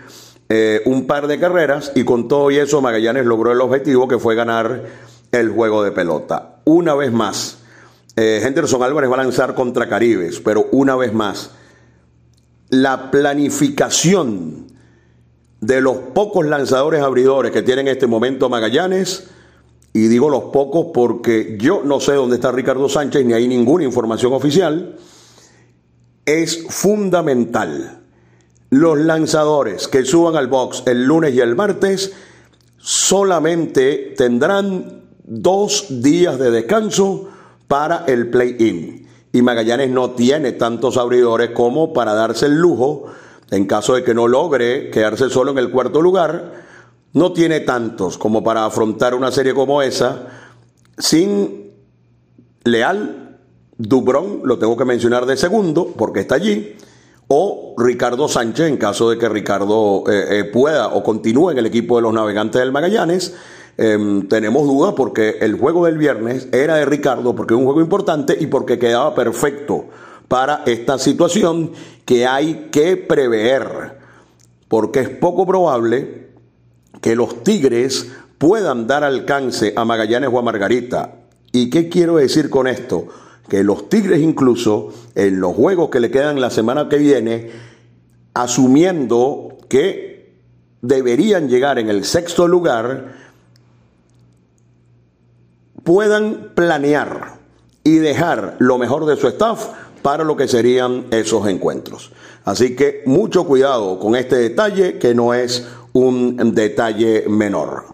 eh, 0.48 0.83
un 0.85 1.07
par 1.07 1.26
de 1.26 1.38
carreras, 1.38 1.92
y 1.94 2.04
con 2.04 2.28
todo 2.28 2.50
y 2.50 2.59
eso 2.59 2.80
Magallanes 2.80 3.24
logró 3.24 3.52
el 3.52 3.61
objetivo 3.61 4.07
que 4.07 4.18
fue 4.18 4.35
ganar 4.35 4.85
el 5.33 5.50
juego 5.50 5.83
de 5.83 5.92
pelota. 5.92 6.57
Una 6.64 6.94
vez 6.94 7.12
más, 7.12 7.59
eh, 8.16 8.40
Henderson 8.44 8.83
Álvarez 8.83 9.11
va 9.11 9.14
a 9.14 9.24
lanzar 9.24 9.54
contra 9.54 9.88
Caribes, 9.88 10.40
pero 10.40 10.66
una 10.72 10.96
vez 10.96 11.12
más, 11.12 11.50
la 12.68 13.11
planificación 13.11 14.66
de 15.61 15.80
los 15.80 15.96
pocos 15.96 16.44
lanzadores 16.46 17.02
abridores 17.02 17.50
que 17.50 17.62
tiene 17.62 17.80
en 17.80 17.88
este 17.88 18.07
momento 18.07 18.48
Magallanes, 18.48 19.28
y 19.94 20.09
digo 20.09 20.28
los 20.28 20.44
pocos 20.44 20.88
porque 20.92 21.57
yo 21.59 21.83
no 21.85 22.00
sé 22.00 22.12
dónde 22.12 22.37
está 22.37 22.52
Ricardo 22.52 22.88
Sánchez 22.88 23.24
ni 23.24 23.33
hay 23.33 23.48
ninguna 23.48 23.85
información 23.85 24.33
oficial, 24.33 24.96
es 26.26 26.66
fundamental. 26.68 28.03
Los 28.74 28.98
lanzadores 28.98 29.87
que 29.87 30.04
suban 30.04 30.34
al 30.34 30.48
box 30.48 30.82
el 30.87 31.04
lunes 31.04 31.32
y 31.32 31.38
el 31.38 31.54
martes 31.54 32.12
solamente 32.76 34.14
tendrán 34.16 35.04
dos 35.22 35.87
días 36.02 36.40
de 36.40 36.50
descanso 36.50 37.28
para 37.68 38.04
el 38.08 38.30
play-in. 38.30 39.06
Y 39.32 39.42
Magallanes 39.42 39.90
no 39.90 40.10
tiene 40.10 40.50
tantos 40.50 40.96
abridores 40.96 41.50
como 41.50 41.92
para 41.92 42.14
darse 42.14 42.46
el 42.46 42.56
lujo, 42.56 43.04
en 43.52 43.68
caso 43.68 43.94
de 43.94 44.02
que 44.02 44.12
no 44.12 44.26
logre 44.26 44.90
quedarse 44.90 45.30
solo 45.30 45.52
en 45.52 45.58
el 45.58 45.70
cuarto 45.70 46.02
lugar, 46.02 46.54
no 47.12 47.32
tiene 47.32 47.60
tantos 47.60 48.18
como 48.18 48.42
para 48.42 48.64
afrontar 48.64 49.14
una 49.14 49.30
serie 49.30 49.54
como 49.54 49.82
esa 49.82 50.26
sin 50.98 51.70
Leal, 52.64 53.38
Dubrón, 53.78 54.40
lo 54.42 54.58
tengo 54.58 54.76
que 54.76 54.84
mencionar 54.84 55.26
de 55.26 55.37
segundo 55.37 55.94
porque 55.96 56.18
está 56.18 56.34
allí, 56.34 56.74
o 57.28 57.74
Ricardo 57.78 58.28
Sánchez 58.28 58.68
en 58.68 58.76
caso 58.76 59.10
de 59.10 59.18
que 59.18 59.28
Ricardo 59.28 60.04
eh, 60.08 60.40
eh, 60.40 60.44
pueda 60.44 60.88
o 60.88 61.02
continúe 61.02 61.50
en 61.50 61.58
el 61.58 61.66
equipo 61.66 61.96
de 61.96 62.02
los 62.02 62.12
navegantes 62.12 62.60
del 62.60 62.72
Magallanes. 62.72 63.34
Em, 63.76 64.28
tenemos 64.28 64.66
dudas 64.66 64.94
porque 64.96 65.38
el 65.40 65.58
juego 65.58 65.87
del 65.87 65.98
viernes 65.98 66.48
era 66.52 66.76
de 66.76 66.84
Ricardo 66.84 67.34
porque 67.34 67.54
es 67.54 67.58
un 67.58 67.64
juego 67.64 67.80
importante 67.80 68.37
y 68.38 68.46
porque 68.46 68.78
quedaba 68.78 69.14
perfecto 69.14 69.87
para 70.28 70.62
esta 70.66 70.96
situación 70.98 71.72
que 72.04 72.26
hay 72.26 72.68
que 72.70 72.96
prever 72.96 73.98
porque 74.68 75.00
es 75.00 75.08
poco 75.08 75.46
probable 75.46 76.28
que 77.00 77.16
los 77.16 77.42
Tigres 77.42 78.12
puedan 78.38 78.87
dar 78.87 79.04
alcance 79.04 79.72
a 79.76 79.84
Magallanes 79.84 80.30
o 80.32 80.38
a 80.38 80.42
Margarita. 80.42 81.16
¿Y 81.52 81.70
qué 81.70 81.88
quiero 81.88 82.16
decir 82.16 82.50
con 82.50 82.66
esto? 82.66 83.08
Que 83.48 83.62
los 83.62 83.88
Tigres 83.88 84.20
incluso 84.20 84.92
en 85.14 85.40
los 85.40 85.54
juegos 85.54 85.90
que 85.90 86.00
le 86.00 86.11
quedan 86.11 86.40
la 86.40 86.50
semana 86.50 86.88
que 86.88 86.96
viene, 86.96 87.50
asumiendo 88.33 89.59
que 89.68 90.35
deberían 90.80 91.48
llegar 91.48 91.78
en 91.78 91.88
el 91.88 92.04
sexto 92.04 92.48
lugar, 92.48 93.14
puedan 95.83 96.52
planear 96.54 97.38
y 97.85 97.96
dejar 97.96 98.57
lo 98.59 98.78
mejor 98.78 99.07
de 99.07 99.16
su 99.16 99.28
staff 99.28 99.68
para 100.02 100.24
lo 100.24 100.37
que 100.37 100.48
serían 100.48 101.07
esos 101.11 101.46
encuentros. 101.48 102.12
Así 102.44 102.76
que 102.76 103.02
mucho 103.07 103.46
cuidado 103.46 103.98
con 103.98 104.16
este 104.16 104.37
detalle 104.37 104.98
que 104.98 105.14
no 105.14 105.33
es 105.33 105.66
un 105.92 106.54
detalle 106.54 107.24
menor. 107.28 107.93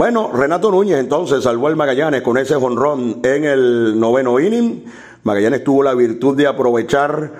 Bueno, 0.00 0.30
Renato 0.32 0.70
Núñez 0.70 0.98
entonces 0.98 1.44
salvó 1.44 1.66
al 1.66 1.76
Magallanes 1.76 2.22
con 2.22 2.38
ese 2.38 2.54
jonrón 2.54 3.20
en 3.22 3.44
el 3.44 4.00
noveno 4.00 4.40
inning. 4.40 4.86
Magallanes 5.24 5.62
tuvo 5.62 5.82
la 5.82 5.92
virtud 5.92 6.34
de 6.38 6.46
aprovechar 6.46 7.32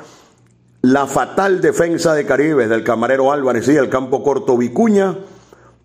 la 0.83 1.07
fatal 1.07 1.63
defensa 1.63 2.13
de 2.13 2.27
Caribe 2.27 2.69
del 2.69 2.85
camarero 2.85 3.33
Álvarez 3.33 3.67
y 3.69 3.77
el 3.77 3.89
campo 3.89 4.23
corto 4.23 4.59
Vicuña 4.59 5.17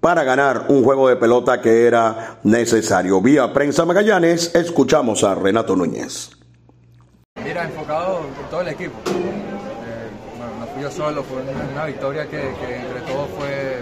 para 0.02 0.26
ganar 0.26 0.66
un 0.68 0.84
juego 0.84 1.08
de 1.08 1.16
pelota 1.16 1.62
que 1.62 1.88
era 1.88 2.40
necesario. 2.44 3.22
Vía 3.22 3.54
Prensa 3.54 3.86
Magallanes, 3.86 4.54
escuchamos 4.54 5.24
a 5.24 5.34
Renato 5.34 5.78
Núñez. 5.78 6.32
Mira, 7.42 7.64
enfocado 7.64 8.20
en 8.20 8.50
todo 8.50 8.60
el 8.60 8.68
equipo. 8.68 8.96
Eh, 9.06 10.10
bueno, 10.38 10.52
no 10.60 10.68
fui 10.68 10.84
yo 10.84 10.92
solo, 10.92 11.24
fue 11.24 11.38
una, 11.74 11.86
victoria 11.86 12.28
que, 12.28 12.42
entre 12.42 13.00
todos 13.10 13.30
fue, 13.30 13.78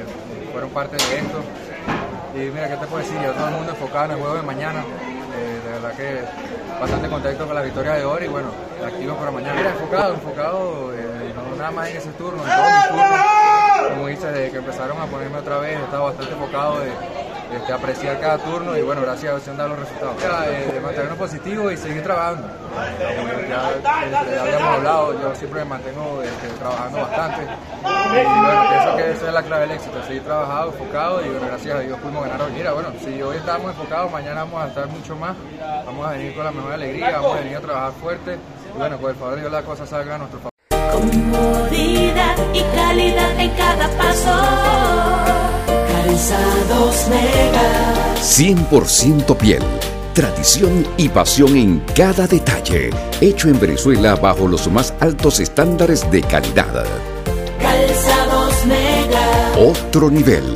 fueron 0.52 0.70
parte 0.70 0.98
de 0.98 1.18
esto. 1.22 1.40
Y 2.36 2.40
mira, 2.50 2.68
¿qué 2.68 2.78
te 2.78 2.88
puedo 2.88 3.04
decir? 3.04 3.20
Yo 3.22 3.32
todo 3.34 3.48
el 3.48 3.54
mundo 3.54 3.72
enfocado 3.72 4.06
en 4.06 4.12
el 4.12 4.18
juego 4.18 4.36
de 4.36 4.42
mañana. 4.42 4.80
Eh, 4.80 5.62
de 5.66 5.72
verdad 5.72 5.94
que 5.96 6.22
bastante 6.80 7.08
contento 7.08 7.46
con 7.46 7.56
la 7.56 7.62
victoria 7.62 7.94
de 7.94 8.06
hoy 8.06 8.24
y 8.26 8.28
bueno, 8.28 8.50
activo 8.86 9.16
para 9.16 9.32
mañana. 9.32 9.54
Mira, 9.56 9.70
enfocado, 9.70 10.14
enfocado, 10.14 10.92
no 10.92 11.56
nada 11.58 11.72
más 11.72 11.90
en 11.90 11.98
ese 11.98 12.10
turno, 12.12 12.44
en 12.44 12.50
todos 12.50 12.74
mis 12.74 12.88
turnos 12.90 13.44
como 13.90 14.08
dices, 14.08 14.34
desde 14.34 14.52
que 14.52 14.58
empezaron 14.58 15.00
a 15.02 15.06
ponerme 15.06 15.38
otra 15.38 15.58
vez, 15.58 15.80
he 15.80 15.84
estado 15.84 16.06
bastante 16.06 16.34
enfocado 16.34 16.80
de, 16.80 16.92
de 17.60 17.74
apreciar 17.74 18.20
cada 18.20 18.38
turno 18.40 18.78
y 18.78 18.82
bueno, 18.82 19.02
gracias 19.02 19.30
a 19.30 19.36
Dios 19.36 19.44
se 19.44 19.52
han 19.52 19.58
dado 19.58 19.70
los 19.70 19.80
resultados. 19.80 20.16
Eh, 20.24 20.80
mantenernos 20.82 21.18
positivos 21.18 21.74
y 21.74 21.78
seguir 21.78 22.04
trabajando. 22.04 22.48
Eh, 22.48 23.48
ya, 23.50 24.42
habíamos 24.42 24.78
hablado, 24.78 25.22
yo 25.22 25.36
siempre 25.36 25.60
me 25.60 25.70
mantengo 25.70 26.22
este, 26.24 26.48
trabajando 26.60 26.98
bastante 26.98 27.44
y 27.44 28.42
bueno, 28.42 28.66
pienso 28.70 28.96
que 28.98 29.12
esa 29.12 29.28
es 29.28 29.34
la 29.34 29.44
clave 29.44 29.62
del 29.62 29.72
éxito, 29.72 30.04
seguir 30.04 30.24
trabajado, 30.24 30.72
enfocado 30.72 31.26
y 31.26 31.30
bueno, 31.30 31.48
gracias 31.48 31.76
a 31.76 31.80
Dios 31.80 32.00
pudimos 32.00 32.24
ganar 32.24 32.42
hoy. 32.42 32.52
Mira, 32.54 32.74
bueno, 32.74 32.90
si 33.04 33.22
hoy 33.22 33.38
estamos 33.38 33.72
enfocados, 33.72 34.12
mañana 34.12 34.44
vamos 34.44 34.64
a 34.64 34.68
estar 34.68 34.88
mucho 34.88 35.16
más, 35.16 35.36
vamos 35.86 36.08
a 36.08 36.12
venir 36.12 36.36
con 36.36 36.46
la 36.46 36.52
mejor 36.52 36.74
alegría, 36.74 37.12
vamos 37.12 37.38
a 37.38 37.40
venir 37.42 37.58
a 37.58 37.62
trabajar 37.62 37.92
fuerte 37.94 38.38
y 38.74 38.78
bueno, 38.78 38.98
con 38.98 39.12
el 39.12 39.16
favor 39.16 39.36
de 39.36 39.42
Dios 39.42 39.52
las 39.52 39.64
cosas 39.64 39.90
salgan 39.90 40.16
a 40.16 40.18
nuestro 40.18 40.40
favor. 40.40 40.54
Comodidad 40.92 42.36
y 42.54 42.62
calidad 42.76 43.40
en 43.40 43.50
cada 43.52 43.88
paso. 43.98 45.13
Calzados 46.14 47.08
Mega. 47.10 48.16
100% 48.22 49.36
piel. 49.36 49.64
Tradición 50.14 50.86
y 50.96 51.10
pasión 51.10 51.58
en 51.58 51.80
cada 51.96 52.28
detalle. 52.28 52.92
Hecho 53.20 53.50
en 53.50 53.60
Venezuela 53.60 54.16
bajo 54.16 54.48
los 54.48 54.68
más 54.68 54.94
altos 55.00 55.40
estándares 55.40 56.10
de 56.12 56.22
calidad. 56.22 56.86
Calzados 57.60 58.64
Mega. 58.68 59.54
Otro 59.58 60.12
nivel. 60.12 60.56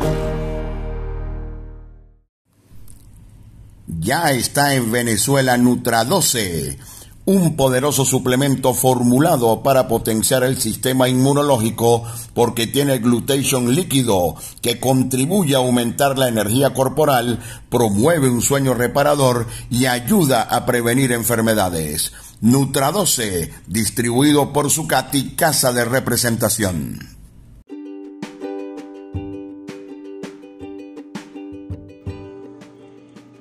Ya 4.00 4.30
está 4.30 4.76
en 4.76 4.92
Venezuela 4.92 5.58
Nutra 5.58 6.04
12 6.04 6.78
un 7.28 7.58
poderoso 7.58 8.06
suplemento 8.06 8.74
formulado 8.74 9.62
para 9.62 9.90
potenciar 9.90 10.44
el 10.44 10.62
sistema 10.62 11.10
inmunológico 11.10 12.06
porque 12.34 12.68
tiene 12.68 13.00
glutation 13.00 13.76
líquido 13.76 14.36
que 14.62 14.80
contribuye 14.80 15.54
a 15.54 15.58
aumentar 15.58 16.18
la 16.18 16.30
energía 16.30 16.74
corporal, 16.74 17.40
promueve 17.70 18.30
un 18.30 18.42
sueño 18.42 18.74
reparador 18.74 19.46
y 19.70 19.88
ayuda 19.88 20.42
a 20.42 20.66
prevenir 20.66 21.12
enfermedades. 21.12 22.14
Nutra 22.40 22.94
12, 22.94 23.52
distribuido 23.68 24.54
por 24.54 24.72
Sucati 24.72 25.36
Casa 25.36 25.74
de 25.74 25.84
Representación. 25.84 27.17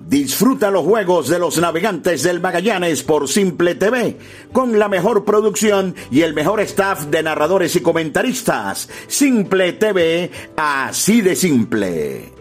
Disfruta 0.08 0.70
los 0.70 0.84
juegos 0.84 1.28
de 1.28 1.40
los 1.40 1.58
navegantes 1.58 2.22
del 2.22 2.38
Magallanes 2.38 3.02
por 3.02 3.28
Simple 3.28 3.74
TV, 3.74 4.16
con 4.52 4.78
la 4.78 4.88
mejor 4.88 5.24
producción 5.24 5.96
y 6.12 6.20
el 6.20 6.32
mejor 6.32 6.60
staff 6.60 7.06
de 7.06 7.24
narradores 7.24 7.74
y 7.74 7.80
comentaristas. 7.80 8.88
Simple 9.08 9.72
TV, 9.72 10.30
así 10.56 11.22
de 11.22 11.34
simple. 11.34 12.32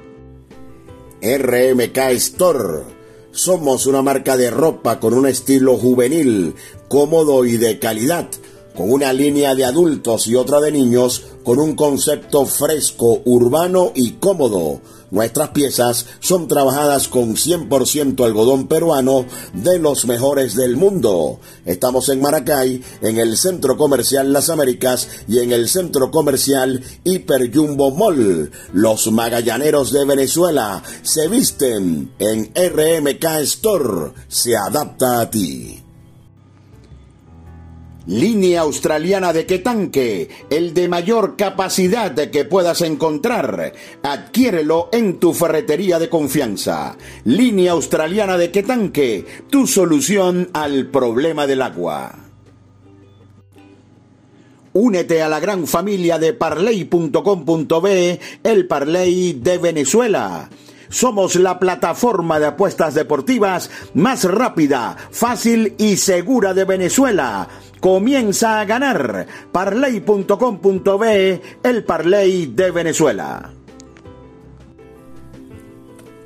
RMK 1.24 1.98
Store. 2.12 2.84
Somos 3.32 3.88
una 3.88 4.04
marca 4.04 4.38
de 4.38 4.52
ropa 4.52 5.00
con 5.00 5.16
un 5.16 5.26
estilo 5.26 5.76
juvenil, 5.76 6.54
cómodo 6.88 7.46
y 7.46 7.58
de 7.58 7.80
calidad, 7.80 8.28
con 8.76 8.92
una 8.92 9.12
línea 9.12 9.56
de 9.56 9.66
adultos 9.66 10.28
y 10.28 10.36
otra 10.36 10.62
de 10.62 10.72
niños, 10.72 11.26
con 11.44 11.58
un 11.58 11.76
concepto 11.76 12.46
fresco, 12.46 13.24
urbano 13.26 13.92
y 13.96 14.12
cómodo 14.20 14.82
Nuestras 15.16 15.52
piezas 15.52 16.08
son 16.20 16.50
trabajadas 16.50 17.08
con 17.08 17.38
100% 17.38 18.26
algodón 18.26 18.68
peruano 18.68 19.26
de 19.54 19.80
los 19.80 20.06
mejores 20.08 20.56
del 20.56 20.76
mundo. 20.76 21.40
Estamos 21.64 22.10
en 22.10 22.20
Maracay, 22.20 22.84
en 23.00 23.18
el 23.18 23.38
Centro 23.38 23.78
Comercial 23.78 24.34
Las 24.34 24.50
Américas 24.50 25.08
y 25.30 25.40
en 25.40 25.54
el 25.54 25.70
Centro 25.70 26.12
Comercial 26.12 26.84
Hiper 27.06 27.50
Jumbo 27.56 27.92
Mall. 27.92 28.52
Los 28.74 29.10
magallaneros 29.10 29.94
de 29.94 30.04
Venezuela 30.04 30.84
se 31.02 31.30
visten 31.30 32.12
en 32.20 32.52
RMK 32.54 33.24
Store. 33.40 34.12
Se 34.28 34.58
adapta 34.58 35.22
a 35.22 35.32
ti. 35.32 35.85
Línea 38.08 38.62
australiana 38.62 39.34
de 39.34 39.48
Quetanque, 39.48 40.30
el 40.52 40.76
de 40.76 40.88
mayor 40.88 41.36
capacidad 41.36 42.14
que 42.14 42.46
puedas 42.46 42.82
encontrar. 42.82 43.74
Adquiérelo 44.04 44.90
en 44.92 45.20
tu 45.20 45.34
ferretería 45.34 45.98
de 45.98 46.08
confianza. 46.08 46.98
Línea 47.24 47.72
australiana 47.72 48.38
de 48.38 48.52
Quetanque, 48.52 49.26
tu 49.50 49.66
solución 49.66 50.50
al 50.54 50.86
problema 50.88 51.48
del 51.48 51.64
agua. 51.64 52.14
Únete 54.74 55.24
a 55.24 55.30
la 55.30 55.40
gran 55.40 55.66
familia 55.66 56.20
de 56.20 56.34
parley.com.be, 56.34 58.20
el 58.44 58.68
Parley 58.68 59.34
de 59.34 59.58
Venezuela. 59.58 60.50
Somos 60.90 61.36
la 61.36 61.58
plataforma 61.58 62.40
de 62.40 62.46
apuestas 62.46 62.94
deportivas 62.94 63.72
más 63.96 64.24
rápida, 64.26 64.96
fácil 65.12 65.74
y 65.78 65.98
segura 65.98 66.54
de 66.54 66.66
Venezuela 66.66 67.48
comienza 67.86 68.60
a 68.62 68.66
ganar. 68.66 69.28
Parley.com.be, 69.52 71.42
el 71.62 71.84
Parley 71.84 72.48
de 72.48 72.72
Venezuela. 72.72 73.54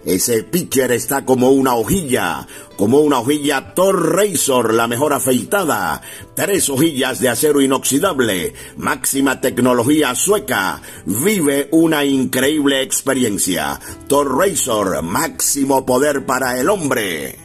Ese 0.05 0.43
pitcher 0.43 0.93
está 0.93 1.25
como 1.25 1.49
una 1.49 1.75
hojilla, 1.75 2.47
como 2.77 2.99
una 2.99 3.19
hojilla 3.19 3.73
Thor 3.73 4.15
Razor, 4.15 4.73
la 4.73 4.87
mejor 4.87 5.11
afeitada. 5.11 6.01
Tres 6.33 6.69
hojillas 6.69 7.19
de 7.19 7.27
acero 7.27 7.59
inoxidable, 7.59 8.53
máxima 8.77 9.41
tecnología 9.41 10.15
sueca. 10.15 10.81
Vive 11.05 11.67
una 11.71 12.05
increíble 12.05 12.81
experiencia. 12.81 13.81
Thor 14.07 14.37
Razor, 14.37 15.01
máximo 15.03 15.85
poder 15.85 16.25
para 16.25 16.57
el 16.57 16.69
hombre. 16.69 17.37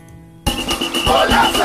Golazo. 1.04 1.64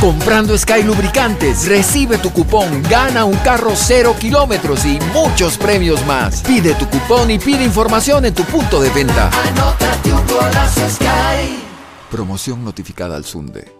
Comprando 0.00 0.56
Sky 0.56 0.82
Lubricantes, 0.82 1.68
recibe 1.68 2.16
tu 2.16 2.30
cupón, 2.30 2.82
gana 2.88 3.26
un 3.26 3.36
carro 3.36 3.72
cero 3.74 4.16
kilómetros 4.18 4.86
y 4.86 4.98
muchos 5.12 5.58
premios 5.58 6.04
más. 6.06 6.40
Pide 6.40 6.74
tu 6.74 6.88
cupón 6.88 7.30
y 7.30 7.38
pide 7.38 7.64
información 7.64 8.24
en 8.24 8.32
tu 8.32 8.42
punto 8.44 8.80
de 8.80 8.88
venta. 8.90 9.30
Anótate 9.48 10.12
un 10.12 10.26
golazo 10.26 10.88
Sky. 10.88 11.60
Promoción 12.10 12.64
notificada 12.64 13.14
al 13.16 13.26
Sunde. 13.26 13.70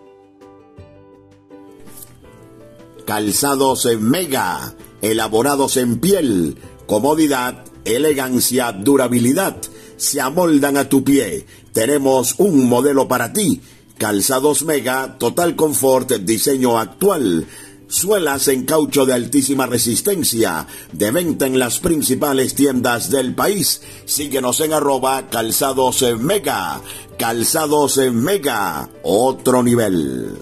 Calzados 3.06 3.86
en 3.86 4.08
Mega, 4.08 4.74
elaborados 5.00 5.78
en 5.78 6.00
piel, 6.00 6.58
comodidad, 6.86 7.64
elegancia, 7.84 8.72
durabilidad, 8.72 9.56
se 9.96 10.20
amoldan 10.20 10.76
a 10.76 10.88
tu 10.88 11.02
pie. 11.02 11.46
Tenemos 11.72 12.34
un 12.36 12.68
modelo 12.68 13.08
para 13.08 13.32
ti. 13.32 13.62
Calzados 14.00 14.64
Mega, 14.64 15.18
total 15.18 15.54
confort, 15.54 16.10
diseño 16.10 16.78
actual. 16.78 17.46
Suelas 17.86 18.48
en 18.48 18.64
caucho 18.64 19.04
de 19.04 19.12
altísima 19.12 19.66
resistencia, 19.66 20.66
de 20.90 21.10
venta 21.10 21.46
en 21.46 21.58
las 21.58 21.80
principales 21.80 22.54
tiendas 22.54 23.10
del 23.10 23.34
país. 23.34 23.82
Síguenos 24.06 24.60
en 24.60 24.72
arroba 24.72 25.28
calzados 25.28 26.02
mega. 26.18 26.80
Calzados 27.18 27.98
mega, 28.10 28.88
otro 29.02 29.62
nivel. 29.62 30.38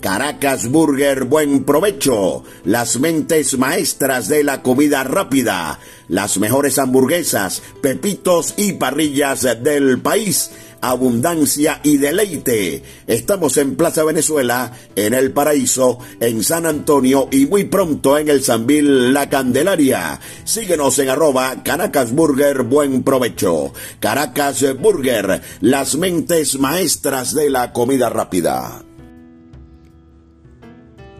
Caracas 0.00 0.70
Burger 0.70 1.24
Buen 1.24 1.64
Provecho, 1.64 2.44
las 2.62 3.00
mentes 3.00 3.58
maestras 3.58 4.28
de 4.28 4.44
la 4.44 4.62
comida 4.62 5.02
rápida, 5.02 5.80
las 6.06 6.38
mejores 6.38 6.78
hamburguesas, 6.78 7.60
pepitos 7.80 8.54
y 8.56 8.74
parrillas 8.74 9.42
del 9.64 10.00
país. 10.00 10.52
Abundancia 10.80 11.80
y 11.82 11.96
deleite. 11.96 12.82
Estamos 13.06 13.56
en 13.56 13.76
Plaza 13.76 14.04
Venezuela, 14.04 14.72
en 14.94 15.14
El 15.14 15.32
Paraíso, 15.32 15.98
en 16.20 16.42
San 16.42 16.66
Antonio 16.66 17.28
y 17.30 17.46
muy 17.46 17.64
pronto 17.64 18.16
en 18.18 18.28
el 18.28 18.42
Sanvil 18.42 19.12
La 19.12 19.28
Candelaria. 19.28 20.20
Síguenos 20.44 20.98
en 20.98 21.08
arroba 21.08 21.62
Caracas 21.62 22.12
Burger, 22.12 22.62
buen 22.62 23.02
provecho. 23.02 23.72
Caracas 24.00 24.64
Burger, 24.78 25.42
las 25.60 25.96
mentes 25.96 26.58
maestras 26.58 27.34
de 27.34 27.50
la 27.50 27.72
comida 27.72 28.08
rápida. 28.08 28.85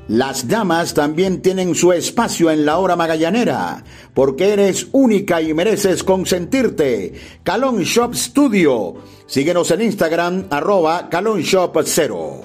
Las 0.08 0.46
damas 0.46 0.94
también 0.94 1.42
tienen 1.42 1.74
su 1.74 1.92
espacio 1.92 2.52
en 2.52 2.64
la 2.64 2.78
hora 2.78 2.94
magallanera, 2.94 3.82
porque 4.14 4.52
eres 4.52 4.86
única 4.92 5.42
y 5.42 5.52
mereces 5.52 6.04
consentirte. 6.04 7.12
Calon 7.42 7.82
Shop 7.82 8.14
Studio. 8.14 8.94
Síguenos 9.26 9.72
en 9.72 9.82
Instagram, 9.82 10.46
arroba 10.50 11.08
Calon 11.08 11.40
Shop 11.40 11.76
0. 11.84 12.40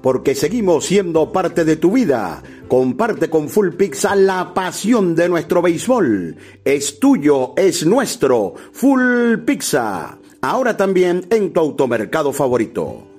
Porque 0.00 0.34
seguimos 0.34 0.86
siendo 0.86 1.30
parte 1.30 1.66
de 1.66 1.76
tu 1.76 1.92
vida. 1.92 2.42
Comparte 2.66 3.28
con 3.28 3.50
Full 3.50 3.72
Pizza 3.72 4.16
la 4.16 4.54
pasión 4.54 5.14
de 5.14 5.28
nuestro 5.28 5.60
béisbol. 5.60 6.36
Es 6.64 6.98
tuyo, 6.98 7.52
es 7.56 7.84
nuestro. 7.84 8.54
Full 8.72 9.40
Pizza. 9.44 10.18
Ahora 10.40 10.74
también 10.74 11.26
en 11.28 11.52
tu 11.52 11.60
automercado 11.60 12.32
favorito. 12.32 13.15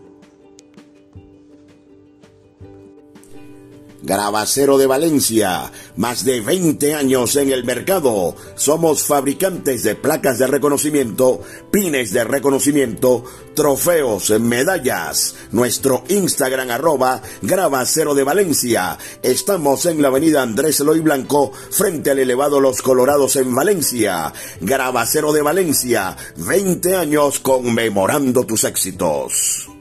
Gravacero 4.04 4.78
de 4.78 4.86
Valencia, 4.86 5.72
más 5.96 6.24
de 6.24 6.42
20 6.42 6.94
años 6.94 7.36
en 7.36 7.52
el 7.52 7.64
mercado. 7.64 8.36
Somos 8.56 9.04
fabricantes 9.04 9.84
de 9.84 9.96
placas 9.96 10.38
de 10.38 10.48
reconocimiento, 10.48 11.42
pines 11.72 12.14
de 12.14 12.24
reconocimiento, 12.24 13.24
trofeos, 13.56 14.30
medallas. 14.40 15.36
Nuestro 15.52 16.04
Instagram 16.10 16.70
arroba 16.70 17.22
Gravacero 17.42 18.14
de 18.14 18.24
Valencia. 18.24 18.98
Estamos 19.24 19.86
en 19.88 20.02
la 20.02 20.10
avenida 20.10 20.44
Andrés 20.44 20.80
Eloy 20.80 21.00
Blanco, 21.00 21.52
frente 21.52 22.12
al 22.12 22.20
elevado 22.20 22.60
Los 22.60 22.82
Colorados 22.82 23.36
en 23.36 23.54
Valencia. 23.54 24.32
Gravacero 24.62 25.34
de 25.34 25.42
Valencia, 25.42 26.16
20 26.38 26.96
años 26.96 27.40
conmemorando 27.40 28.46
tus 28.46 28.64
éxitos. 28.64 29.77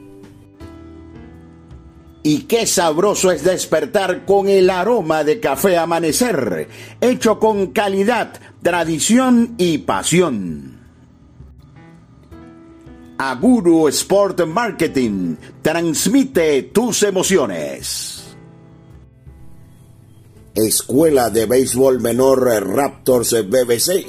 Y 2.27 2.39
qué 2.39 2.67
sabroso 2.67 3.31
es 3.31 3.45
despertar 3.45 4.25
con 4.25 4.49
el 4.49 4.69
aroma 4.69 5.23
de 5.23 5.39
café 5.39 5.77
amanecer, 5.77 6.67
hecho 6.99 7.39
con 7.39 7.67
calidad, 7.67 8.33
tradición 8.61 9.55
y 9.57 9.77
pasión. 9.77 10.77
Aguru 13.17 13.87
Sport 13.87 14.45
Marketing 14.45 15.37
transmite 15.61 16.63
tus 16.63 17.03
emociones. 17.03 18.35
Escuela 20.53 21.29
de 21.29 21.45
Béisbol 21.45 22.01
Menor 22.01 22.43
Raptors 22.43 23.37
BBC 23.47 24.05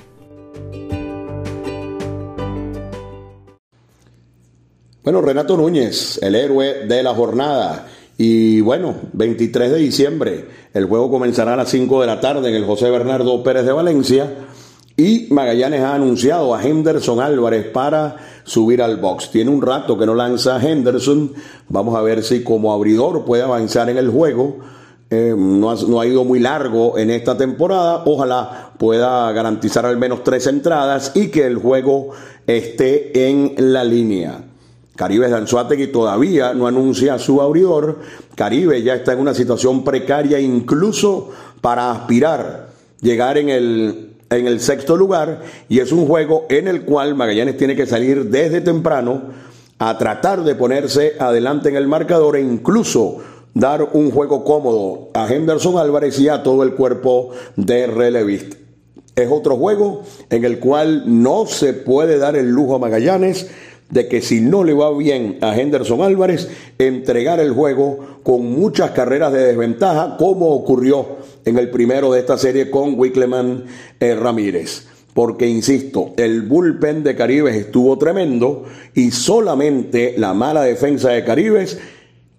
Bueno, 5.09 5.23
Renato 5.23 5.57
Núñez, 5.57 6.19
el 6.23 6.35
héroe 6.35 6.87
de 6.87 7.03
la 7.03 7.15
jornada. 7.15 7.87
Y 8.19 8.61
bueno, 8.61 8.95
23 9.15 9.71
de 9.71 9.79
diciembre, 9.79 10.45
el 10.75 10.85
juego 10.85 11.11
comenzará 11.11 11.55
a 11.55 11.57
las 11.57 11.71
5 11.71 12.03
de 12.03 12.07
la 12.07 12.21
tarde 12.21 12.51
en 12.51 12.55
el 12.55 12.67
José 12.67 12.91
Bernardo 12.91 13.43
Pérez 13.43 13.65
de 13.65 13.73
Valencia. 13.73 14.31
Y 14.99 15.29
Magallanes 15.31 15.81
ha 15.81 15.95
anunciado 15.95 16.55
a 16.55 16.63
Henderson 16.63 17.23
Álvarez 17.23 17.69
para 17.69 18.17
subir 18.45 18.83
al 18.83 18.99
box. 18.99 19.31
Tiene 19.31 19.51
un 19.51 19.63
rato 19.63 19.97
que 19.97 20.05
no 20.05 20.15
lanza 20.15 20.61
Henderson. 20.61 21.33
Vamos 21.71 21.97
a 21.97 22.03
ver 22.03 22.23
si 22.23 22.43
como 22.45 22.75
abridor 22.75 23.25
puede 23.25 23.45
avanzar 23.45 23.89
en 23.89 23.97
el 23.97 24.11
juego. 24.11 24.59
Eh, 25.09 25.35
no, 25.35 25.75
no, 25.75 26.01
ha, 26.03 26.07
ido 26.07 26.23
muy 26.25 26.39
largo 26.39 26.99
en 26.99 27.09
esta 27.09 27.35
temporada. 27.35 28.03
Ojalá 28.05 28.73
pueda 28.77 29.33
garantizar 29.33 29.87
al 29.87 29.97
menos 29.97 30.23
tres 30.23 30.47
entradas 30.49 31.13
y 31.15 31.29
que 31.29 31.47
el 31.47 31.57
juego 31.57 32.11
esté 32.47 33.27
en 33.31 33.55
la 33.57 33.85
línea. 33.85 34.48
Caribe 34.99 35.29
Danzuategui 35.29 35.87
todavía 35.93 36.55
no 36.55 36.67
anuncia 36.67 37.21
su 37.21 37.41
abridor. 37.41 38.01
Caribe 38.35 38.83
ya 38.83 38.97
está 38.97 39.13
en 39.13 39.21
una 39.21 39.33
situación 39.33 39.85
precaria 39.85 40.41
incluso 40.41 41.31
para 41.61 41.93
aspirar 41.93 42.71
llegar 43.01 43.39
en 43.39 43.49
el, 43.49 44.17
en 44.29 44.49
el 44.49 44.59
sexto 44.59 44.97
lugar 44.97 45.43
y 45.69 45.79
es 45.79 45.93
un 45.93 46.05
juego 46.05 46.47
en 46.49 46.67
el 46.67 46.83
cual 46.83 47.15
Magallanes 47.15 47.57
tiene 47.57 47.77
que 47.77 47.87
salir 47.87 48.29
desde 48.29 48.61
temprano 48.61 49.23
a 49.79 49.97
tratar 49.99 50.43
de 50.43 50.57
ponerse 50.57 51.15
adelante 51.21 51.69
en 51.69 51.77
el 51.77 51.87
marcador 51.87 52.35
e 52.35 52.41
incluso 52.41 53.19
dar 53.55 53.91
un 53.93 54.11
juego 54.11 54.43
cómodo 54.43 55.11
a 55.15 55.33
Henderson 55.33 55.79
Álvarez 55.79 56.19
y 56.19 56.29
a 56.29 56.43
todo 56.43 56.65
el 56.65 56.75
cuerpo 56.75 57.31
de 57.55 57.87
relevista. 57.87 58.57
Es 59.15 59.29
otro 59.31 59.57
juego 59.57 60.03
en 60.29 60.45
el 60.45 60.59
cual 60.59 61.05
no 61.07 61.47
se 61.47 61.73
puede 61.73 62.19
dar 62.19 62.35
el 62.35 62.51
lujo 62.51 62.75
a 62.75 62.79
Magallanes 62.81 63.49
de 63.91 64.09
que 64.09 64.21
si 64.21 64.41
no 64.41 64.65
le 64.65 64.75
va 64.75 64.97
bien 64.97 65.39
a 65.41 65.57
Henderson 65.57 66.03
Álvarez, 66.03 66.49
entregar 66.79 67.41
el 67.41 67.53
juego 67.53 68.21
con 68.23 68.45
muchas 68.53 68.91
carreras 68.91 69.33
de 69.33 69.45
desventaja, 69.45 70.17
como 70.19 70.49
ocurrió 70.49 71.07
en 71.45 71.59
el 71.59 71.71
primero 71.71 72.13
de 72.13 72.21
esta 72.21 72.37
serie 72.37 72.71
con 72.71 72.99
Wickleman 72.99 73.65
eh, 74.01 74.15
Ramírez. 74.15 74.87
Porque, 75.15 75.49
insisto, 75.49 76.13
el 76.17 76.43
bullpen 76.43 77.03
de 77.03 77.17
Caribes 77.17 77.57
estuvo 77.57 77.99
tremendo 77.99 78.67
y 78.95 79.11
solamente 79.11 80.15
la 80.17 80.35
mala 80.35 80.63
defensa 80.63 81.11
de 81.11 81.25
Caribes 81.25 81.79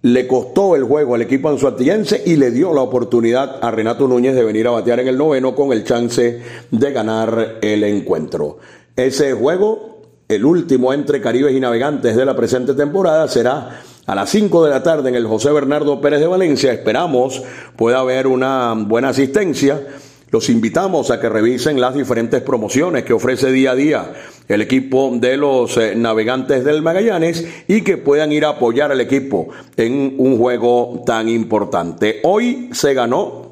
le 0.02 0.26
costó 0.26 0.76
el 0.76 0.84
juego 0.84 1.14
al 1.14 1.22
equipo 1.22 1.50
anzuatillense 1.50 2.22
y 2.24 2.36
le 2.36 2.50
dio 2.50 2.72
la 2.72 2.80
oportunidad 2.80 3.58
a 3.60 3.70
Renato 3.70 4.08
Núñez 4.08 4.34
de 4.34 4.44
venir 4.44 4.66
a 4.66 4.70
batear 4.70 5.00
en 5.00 5.08
el 5.08 5.18
noveno 5.18 5.54
con 5.54 5.72
el 5.72 5.84
chance 5.84 6.40
de 6.70 6.92
ganar 6.92 7.58
el 7.60 7.84
encuentro. 7.84 8.58
Ese 8.96 9.34
juego 9.34 9.89
el 10.30 10.44
último 10.44 10.92
entre 10.92 11.20
Caribes 11.20 11.56
y 11.56 11.58
Navegantes 11.58 12.14
de 12.14 12.24
la 12.24 12.36
presente 12.36 12.74
temporada 12.74 13.26
será 13.26 13.82
a 14.06 14.14
las 14.14 14.30
5 14.30 14.64
de 14.64 14.70
la 14.70 14.80
tarde 14.80 15.08
en 15.08 15.16
el 15.16 15.26
José 15.26 15.50
Bernardo 15.50 16.00
Pérez 16.00 16.20
de 16.20 16.28
Valencia. 16.28 16.72
Esperamos 16.72 17.42
pueda 17.74 17.98
haber 17.98 18.28
una 18.28 18.74
buena 18.74 19.08
asistencia. 19.08 19.84
Los 20.30 20.48
invitamos 20.48 21.10
a 21.10 21.18
que 21.18 21.28
revisen 21.28 21.80
las 21.80 21.96
diferentes 21.96 22.40
promociones 22.42 23.02
que 23.02 23.12
ofrece 23.12 23.50
día 23.50 23.72
a 23.72 23.74
día 23.74 24.12
el 24.46 24.62
equipo 24.62 25.10
de 25.12 25.36
los 25.36 25.76
eh, 25.76 25.96
navegantes 25.96 26.64
del 26.64 26.80
Magallanes 26.80 27.44
y 27.66 27.82
que 27.82 27.96
puedan 27.96 28.30
ir 28.30 28.44
a 28.44 28.50
apoyar 28.50 28.92
al 28.92 29.00
equipo 29.00 29.48
en 29.76 30.14
un 30.18 30.38
juego 30.38 31.02
tan 31.04 31.28
importante. 31.28 32.20
Hoy 32.22 32.70
se 32.72 32.94
ganó. 32.94 33.50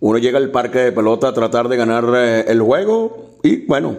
Uno 0.00 0.16
llega 0.16 0.38
al 0.38 0.50
parque 0.50 0.78
de 0.78 0.92
pelota 0.92 1.28
a 1.28 1.34
tratar 1.34 1.68
de 1.68 1.76
ganar 1.76 2.04
eh, 2.16 2.44
el 2.48 2.62
juego 2.62 3.36
y 3.42 3.66
bueno, 3.66 3.96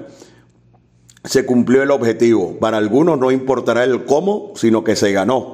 se 1.28 1.46
cumplió 1.46 1.84
el 1.84 1.92
objetivo. 1.92 2.58
Para 2.60 2.78
algunos 2.78 3.20
no 3.20 3.32
importará 3.32 3.84
el 3.84 4.06
cómo, 4.06 4.54
sino 4.56 4.84
que 4.84 4.96
se 4.96 5.12
ganó. 5.12 5.54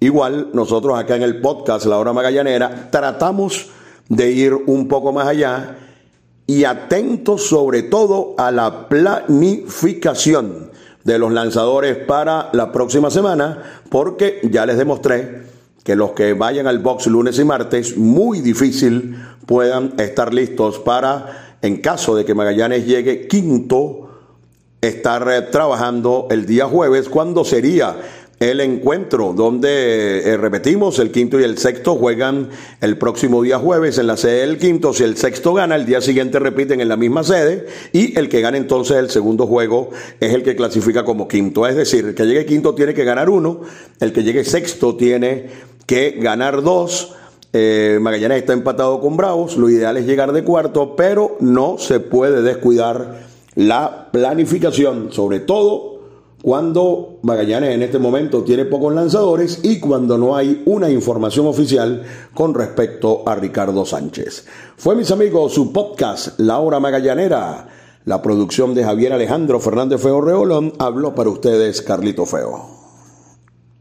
Igual 0.00 0.50
nosotros 0.52 0.98
acá 0.98 1.16
en 1.16 1.22
el 1.22 1.40
podcast 1.40 1.86
La 1.86 1.98
Hora 1.98 2.12
Magallanera 2.12 2.90
tratamos 2.90 3.70
de 4.08 4.30
ir 4.32 4.54
un 4.66 4.88
poco 4.88 5.12
más 5.12 5.26
allá 5.26 5.78
y 6.46 6.64
atentos 6.64 7.46
sobre 7.46 7.82
todo 7.82 8.34
a 8.36 8.50
la 8.50 8.88
planificación 8.88 10.70
de 11.04 11.18
los 11.18 11.32
lanzadores 11.32 11.96
para 11.96 12.50
la 12.52 12.72
próxima 12.72 13.10
semana, 13.10 13.80
porque 13.88 14.40
ya 14.50 14.66
les 14.66 14.76
demostré 14.76 15.42
que 15.82 15.96
los 15.96 16.12
que 16.12 16.32
vayan 16.32 16.66
al 16.66 16.78
box 16.78 17.06
lunes 17.06 17.38
y 17.38 17.44
martes, 17.44 17.96
muy 17.96 18.40
difícil 18.40 19.16
puedan 19.46 19.94
estar 19.98 20.32
listos 20.32 20.78
para, 20.78 21.56
en 21.60 21.80
caso 21.82 22.16
de 22.16 22.24
que 22.24 22.34
Magallanes 22.34 22.86
llegue 22.86 23.26
quinto, 23.28 24.03
estar 24.88 25.28
eh, 25.30 25.42
trabajando 25.42 26.28
el 26.30 26.46
día 26.46 26.66
jueves, 26.66 27.08
cuando 27.08 27.44
sería 27.44 27.96
el 28.40 28.60
encuentro 28.60 29.32
donde 29.32 30.28
eh, 30.28 30.36
repetimos 30.36 30.98
el 30.98 31.12
quinto 31.12 31.38
y 31.38 31.44
el 31.44 31.56
sexto 31.56 31.94
juegan 31.94 32.50
el 32.80 32.98
próximo 32.98 33.42
día 33.42 33.58
jueves 33.58 33.96
en 33.98 34.08
la 34.08 34.16
sede 34.16 34.40
del 34.40 34.58
quinto 34.58 34.92
si 34.92 35.04
el 35.04 35.16
sexto 35.16 35.54
gana 35.54 35.76
el 35.76 35.86
día 35.86 36.00
siguiente 36.00 36.40
repiten 36.40 36.80
en 36.80 36.88
la 36.88 36.96
misma 36.96 37.22
sede 37.22 37.66
y 37.92 38.18
el 38.18 38.28
que 38.28 38.40
gane 38.40 38.58
entonces 38.58 38.96
el 38.96 39.08
segundo 39.08 39.46
juego 39.46 39.90
es 40.18 40.34
el 40.34 40.42
que 40.42 40.56
clasifica 40.56 41.04
como 41.04 41.28
quinto 41.28 41.64
es 41.64 41.76
decir 41.76 42.06
el 42.06 42.14
que 42.16 42.24
llegue 42.26 42.44
quinto 42.44 42.74
tiene 42.74 42.92
que 42.92 43.04
ganar 43.04 43.30
uno 43.30 43.60
el 44.00 44.12
que 44.12 44.24
llegue 44.24 44.44
sexto 44.44 44.96
tiene 44.96 45.46
que 45.86 46.12
ganar 46.12 46.62
dos. 46.62 47.14
Eh, 47.52 47.98
Magallanes 48.00 48.38
está 48.38 48.52
empatado 48.52 49.00
con 49.00 49.16
Bravos, 49.16 49.56
lo 49.56 49.70
ideal 49.70 49.96
es 49.96 50.06
llegar 50.06 50.32
de 50.32 50.42
cuarto, 50.42 50.96
pero 50.96 51.36
no 51.38 51.78
se 51.78 52.00
puede 52.00 52.42
descuidar 52.42 53.23
la 53.56 54.08
planificación, 54.10 55.12
sobre 55.12 55.40
todo 55.40 55.94
cuando 56.44 57.20
Magallanes 57.22 57.74
en 57.74 57.82
este 57.82 57.98
momento 57.98 58.44
tiene 58.44 58.66
pocos 58.66 58.94
lanzadores 58.94 59.60
y 59.62 59.80
cuando 59.80 60.18
no 60.18 60.36
hay 60.36 60.62
una 60.66 60.90
información 60.90 61.46
oficial 61.46 62.02
con 62.34 62.52
respecto 62.52 63.22
a 63.26 63.34
Ricardo 63.34 63.86
Sánchez. 63.86 64.44
Fue 64.76 64.94
mis 64.94 65.10
amigos 65.10 65.54
su 65.54 65.72
podcast 65.72 66.38
La 66.38 66.58
Hora 66.58 66.80
Magallanera. 66.80 67.68
La 68.04 68.20
producción 68.20 68.74
de 68.74 68.84
Javier 68.84 69.14
Alejandro 69.14 69.58
Fernández 69.58 70.02
Feo 70.02 70.20
Reolón 70.20 70.74
habló 70.78 71.14
para 71.14 71.30
ustedes 71.30 71.80
Carlito 71.80 72.26
Feo. 72.26 72.73